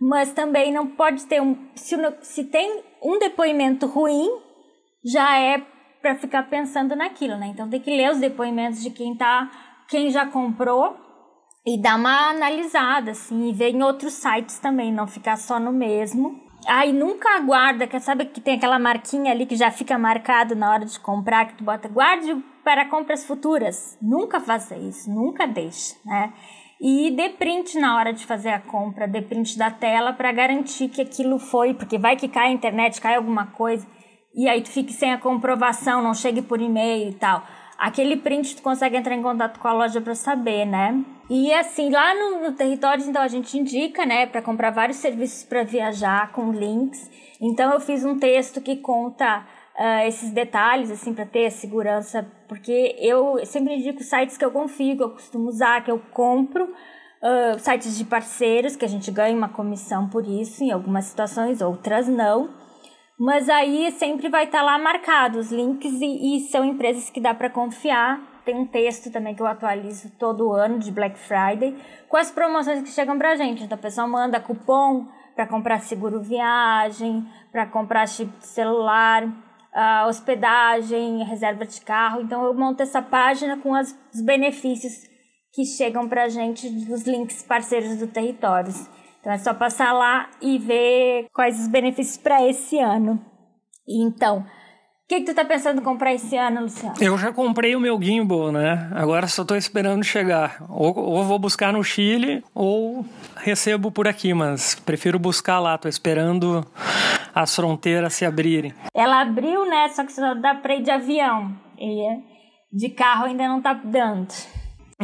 mas 0.00 0.32
também 0.32 0.72
não 0.72 0.88
pode 0.88 1.24
ter 1.26 1.40
um. 1.40 1.56
Se, 1.76 1.96
se 2.22 2.44
tem 2.44 2.82
um 3.00 3.16
depoimento 3.20 3.86
ruim, 3.86 4.28
já 5.04 5.38
é 5.38 5.62
para 6.00 6.16
ficar 6.16 6.50
pensando 6.50 6.96
naquilo, 6.96 7.36
né? 7.36 7.46
Então 7.46 7.70
tem 7.70 7.80
que 7.80 7.96
ler 7.96 8.10
os 8.10 8.18
depoimentos 8.18 8.82
de 8.82 8.90
quem 8.90 9.16
tá, 9.16 9.48
quem 9.88 10.10
já 10.10 10.26
comprou 10.26 10.96
e 11.64 11.80
dar 11.80 11.94
uma 11.96 12.30
analisada, 12.30 13.12
assim, 13.12 13.48
e 13.48 13.52
ver 13.52 13.70
em 13.70 13.84
outros 13.84 14.14
sites 14.14 14.58
também, 14.58 14.92
não 14.92 15.06
ficar 15.06 15.36
só 15.36 15.60
no 15.60 15.72
mesmo. 15.72 16.40
Aí 16.66 16.92
nunca 16.92 17.36
aguarda, 17.36 17.86
que 17.86 17.98
sabe 18.00 18.26
que 18.26 18.40
tem 18.40 18.56
aquela 18.56 18.78
marquinha 18.78 19.32
ali 19.32 19.46
que 19.46 19.56
já 19.56 19.70
fica 19.70 19.98
marcado 19.98 20.54
na 20.54 20.70
hora 20.70 20.84
de 20.84 20.98
comprar, 21.00 21.46
que 21.46 21.54
tu 21.54 21.64
bota 21.64 21.88
guarde 21.88 22.36
para 22.62 22.88
compras 22.88 23.24
futuras. 23.26 23.98
Nunca 24.00 24.40
faça 24.40 24.76
isso, 24.76 25.10
nunca 25.10 25.46
deixe, 25.46 25.96
né? 26.04 26.32
e 26.84 27.12
dê 27.12 27.28
print 27.28 27.78
na 27.78 27.96
hora 27.96 28.12
de 28.12 28.26
fazer 28.26 28.48
a 28.48 28.58
compra, 28.58 29.06
dê 29.06 29.22
print 29.22 29.56
da 29.56 29.70
tela 29.70 30.12
para 30.12 30.32
garantir 30.32 30.88
que 30.88 31.00
aquilo 31.00 31.38
foi, 31.38 31.74
porque 31.74 31.96
vai 31.96 32.16
que 32.16 32.26
cai 32.26 32.48
a 32.48 32.52
internet, 32.52 33.00
cai 33.00 33.14
alguma 33.14 33.46
coisa, 33.46 33.86
e 34.34 34.48
aí 34.48 34.60
tu 34.60 34.68
fique 34.68 34.92
sem 34.92 35.12
a 35.12 35.18
comprovação, 35.18 36.02
não 36.02 36.12
chegue 36.12 36.42
por 36.42 36.60
e-mail 36.60 37.10
e 37.10 37.14
tal. 37.14 37.44
Aquele 37.78 38.16
print 38.16 38.56
tu 38.56 38.62
consegue 38.62 38.96
entrar 38.96 39.14
em 39.14 39.22
contato 39.22 39.58
com 39.58 39.68
a 39.68 39.72
loja 39.72 40.00
para 40.00 40.14
saber, 40.14 40.64
né? 40.64 41.04
E 41.28 41.52
assim, 41.52 41.90
lá 41.90 42.14
no, 42.14 42.42
no 42.42 42.52
território, 42.52 43.04
então 43.04 43.22
a 43.22 43.28
gente 43.28 43.58
indica, 43.58 44.04
né, 44.04 44.26
para 44.26 44.42
comprar 44.42 44.70
vários 44.70 44.98
serviços 44.98 45.44
para 45.44 45.62
viajar 45.62 46.30
com 46.32 46.52
links. 46.52 47.10
Então 47.40 47.72
eu 47.72 47.80
fiz 47.80 48.04
um 48.04 48.18
texto 48.18 48.60
que 48.60 48.76
conta 48.76 49.44
uh, 49.78 50.06
esses 50.06 50.30
detalhes, 50.30 50.90
assim, 50.90 51.14
para 51.14 51.26
ter 51.26 51.46
a 51.46 51.50
segurança, 51.50 52.26
porque 52.46 52.96
eu 52.98 53.44
sempre 53.46 53.74
indico 53.74 54.02
sites 54.02 54.36
que 54.36 54.44
eu 54.44 54.50
confio, 54.50 54.96
que 54.96 55.02
eu 55.02 55.10
costumo 55.10 55.48
usar, 55.48 55.82
que 55.82 55.90
eu 55.90 56.00
compro, 56.12 56.64
uh, 56.64 57.58
sites 57.58 57.96
de 57.96 58.04
parceiros, 58.04 58.76
que 58.76 58.84
a 58.84 58.88
gente 58.88 59.10
ganha 59.10 59.36
uma 59.36 59.48
comissão 59.48 60.08
por 60.08 60.26
isso, 60.26 60.62
em 60.62 60.70
algumas 60.70 61.06
situações, 61.06 61.60
outras 61.60 62.08
não. 62.08 62.50
Mas 63.22 63.48
aí 63.48 63.88
sempre 63.92 64.28
vai 64.28 64.46
estar 64.46 64.58
tá 64.58 64.64
lá 64.64 64.76
marcado 64.80 65.38
os 65.38 65.52
links 65.52 65.92
e, 66.00 66.36
e 66.36 66.40
são 66.48 66.64
empresas 66.64 67.08
que 67.08 67.20
dá 67.20 67.32
para 67.32 67.48
confiar. 67.48 68.20
Tem 68.44 68.56
um 68.56 68.66
texto 68.66 69.12
também 69.12 69.32
que 69.32 69.40
eu 69.40 69.46
atualizo 69.46 70.10
todo 70.18 70.52
ano 70.52 70.80
de 70.80 70.90
Black 70.90 71.16
Friday 71.16 71.72
com 72.08 72.16
as 72.16 72.32
promoções 72.32 72.82
que 72.82 72.88
chegam 72.88 73.16
pra 73.16 73.36
gente. 73.36 73.62
Então 73.62 73.78
a 73.78 73.80
pessoa 73.80 74.08
manda 74.08 74.40
cupom 74.40 75.06
para 75.36 75.46
comprar 75.46 75.78
seguro 75.78 76.20
viagem, 76.20 77.24
para 77.52 77.64
comprar 77.64 78.08
chip 78.08 78.28
de 78.38 78.46
celular 78.48 79.32
a 79.72 80.04
hospedagem, 80.08 81.22
reserva 81.22 81.64
de 81.64 81.80
carro. 81.80 82.22
Então 82.22 82.44
eu 82.44 82.52
monto 82.52 82.82
essa 82.82 83.00
página 83.00 83.56
com 83.56 83.72
as, 83.72 83.96
os 84.12 84.20
benefícios 84.20 84.94
que 85.54 85.64
chegam 85.64 86.08
para 86.08 86.24
a 86.24 86.28
gente 86.28 86.68
dos 86.68 87.06
links 87.06 87.40
parceiros 87.40 87.98
do 87.98 88.08
território. 88.08 88.72
Então 89.22 89.32
é 89.32 89.38
só 89.38 89.54
passar 89.54 89.92
lá 89.92 90.28
e 90.40 90.58
ver 90.58 91.28
quais 91.32 91.60
os 91.60 91.68
benefícios 91.68 92.16
para 92.16 92.44
esse 92.44 92.76
ano. 92.80 93.24
Então, 93.88 94.38
o 94.40 94.44
que, 95.08 95.20
que 95.20 95.26
tu 95.26 95.34
tá 95.34 95.44
pensando 95.44 95.80
em 95.80 95.84
comprar 95.84 96.12
esse 96.12 96.36
ano, 96.36 96.62
Luciano? 96.62 96.96
Eu 97.00 97.16
já 97.16 97.32
comprei 97.32 97.76
o 97.76 97.80
meu 97.80 98.02
gimbal, 98.02 98.50
né? 98.50 98.90
Agora 98.92 99.28
só 99.28 99.44
tô 99.44 99.54
esperando 99.54 100.02
chegar. 100.02 100.64
Ou, 100.68 100.98
ou, 100.98 101.22
vou 101.22 101.38
buscar 101.38 101.72
no 101.72 101.84
Chile 101.84 102.42
ou 102.52 103.06
recebo 103.36 103.92
por 103.92 104.08
aqui, 104.08 104.34
mas 104.34 104.74
prefiro 104.74 105.20
buscar 105.20 105.60
lá. 105.60 105.78
Tô 105.78 105.88
esperando 105.88 106.66
as 107.32 107.54
fronteiras 107.54 108.14
se 108.14 108.24
abrirem. 108.24 108.74
Ela 108.92 109.20
abriu, 109.20 109.64
né? 109.70 109.88
Só 109.90 110.04
que 110.04 110.12
só 110.12 110.34
dá 110.34 110.56
pra 110.56 110.74
ir 110.74 110.82
de 110.82 110.90
avião. 110.90 111.56
E 111.78 112.02
de 112.72 112.88
carro 112.88 113.26
ainda 113.26 113.46
não 113.46 113.62
tá 113.62 113.72
dando. 113.72 114.34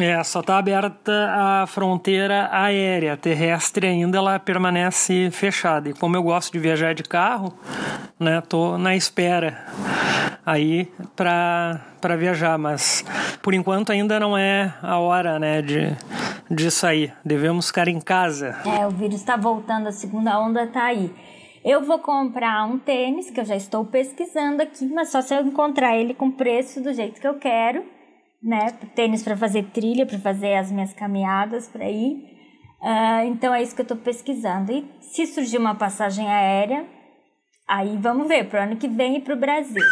É, 0.00 0.22
só 0.22 0.40
está 0.40 0.58
aberta 0.58 1.12
a 1.34 1.66
fronteira 1.66 2.48
aérea, 2.52 3.16
terrestre 3.16 3.86
ainda 3.86 4.18
ela 4.18 4.38
permanece 4.38 5.30
fechada. 5.30 5.88
E 5.88 5.92
como 5.92 6.16
eu 6.16 6.22
gosto 6.22 6.52
de 6.52 6.58
viajar 6.58 6.94
de 6.94 7.02
carro, 7.02 7.52
né, 8.18 8.40
tô 8.40 8.78
na 8.78 8.94
espera 8.94 9.66
aí 10.46 10.90
para 11.16 11.80
para 12.00 12.16
viajar, 12.16 12.56
mas 12.56 13.04
por 13.42 13.54
enquanto 13.54 13.90
ainda 13.90 14.20
não 14.20 14.38
é 14.38 14.72
a 14.80 14.98
hora, 14.98 15.38
né, 15.38 15.60
de 15.60 15.96
de 16.50 16.70
sair. 16.70 17.12
Devemos 17.24 17.66
ficar 17.66 17.88
em 17.88 18.00
casa. 18.00 18.56
É, 18.64 18.86
o 18.86 18.90
vírus 18.90 19.16
está 19.16 19.36
voltando, 19.36 19.88
a 19.88 19.92
segunda 19.92 20.38
onda 20.38 20.64
está 20.64 20.84
aí. 20.84 21.12
Eu 21.64 21.82
vou 21.82 21.98
comprar 21.98 22.64
um 22.64 22.78
tênis 22.78 23.30
que 23.30 23.40
eu 23.40 23.44
já 23.44 23.56
estou 23.56 23.84
pesquisando 23.84 24.62
aqui, 24.62 24.86
mas 24.86 25.10
só 25.10 25.20
se 25.20 25.34
eu 25.34 25.42
encontrar 25.42 25.96
ele 25.96 26.14
com 26.14 26.30
preço 26.30 26.80
do 26.80 26.94
jeito 26.94 27.20
que 27.20 27.26
eu 27.26 27.34
quero 27.34 27.97
né? 28.42 28.70
Tênis 28.94 29.22
para 29.22 29.36
fazer 29.36 29.64
trilha, 29.72 30.06
para 30.06 30.18
fazer 30.18 30.54
as 30.54 30.70
minhas 30.70 30.92
caminhadas 30.92 31.68
por 31.68 31.82
aí. 31.82 32.24
Uh, 32.80 33.26
então 33.26 33.52
é 33.52 33.62
isso 33.62 33.74
que 33.74 33.80
eu 33.80 33.84
estou 33.84 33.96
pesquisando. 33.96 34.72
E 34.72 34.84
se 35.00 35.26
surgir 35.26 35.58
uma 35.58 35.74
passagem 35.74 36.28
aérea, 36.28 36.86
aí 37.66 37.96
vamos 37.96 38.28
ver 38.28 38.48
para 38.48 38.60
o 38.60 38.62
ano 38.64 38.76
que 38.76 38.88
vem 38.88 39.16
e 39.16 39.20
para 39.20 39.34
o 39.34 39.38
Brasil. 39.38 39.84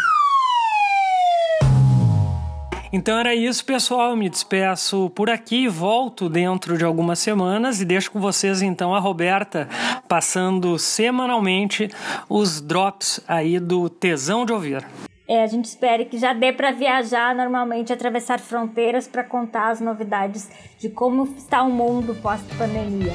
Então 2.92 3.18
era 3.18 3.34
isso, 3.34 3.64
pessoal. 3.64 4.16
Me 4.16 4.30
despeço 4.30 5.10
por 5.10 5.28
aqui, 5.28 5.68
volto 5.68 6.28
dentro 6.28 6.78
de 6.78 6.84
algumas 6.84 7.18
semanas 7.18 7.80
e 7.80 7.84
deixo 7.84 8.10
com 8.10 8.20
vocês 8.20 8.62
então 8.62 8.94
a 8.94 9.00
Roberta 9.00 9.68
passando 10.08 10.78
semanalmente 10.78 11.90
os 12.28 12.60
drops 12.60 13.20
aí 13.26 13.58
do 13.58 13.90
Tesão 13.90 14.46
de 14.46 14.52
Ouvir. 14.52 14.86
É, 15.28 15.42
a 15.42 15.46
gente 15.46 15.64
espera 15.64 16.04
que 16.04 16.18
já 16.18 16.32
dê 16.32 16.52
para 16.52 16.70
viajar 16.70 17.34
normalmente, 17.34 17.92
atravessar 17.92 18.38
fronteiras 18.38 19.08
para 19.08 19.24
contar 19.24 19.70
as 19.70 19.80
novidades 19.80 20.48
de 20.78 20.88
como 20.88 21.24
está 21.36 21.62
o 21.62 21.70
mundo 21.70 22.14
pós-pandemia. 22.22 23.12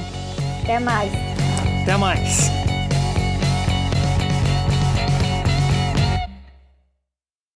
Até 0.63 0.79
mais. 0.79 1.11
Até 1.83 1.97
mais. 1.97 2.70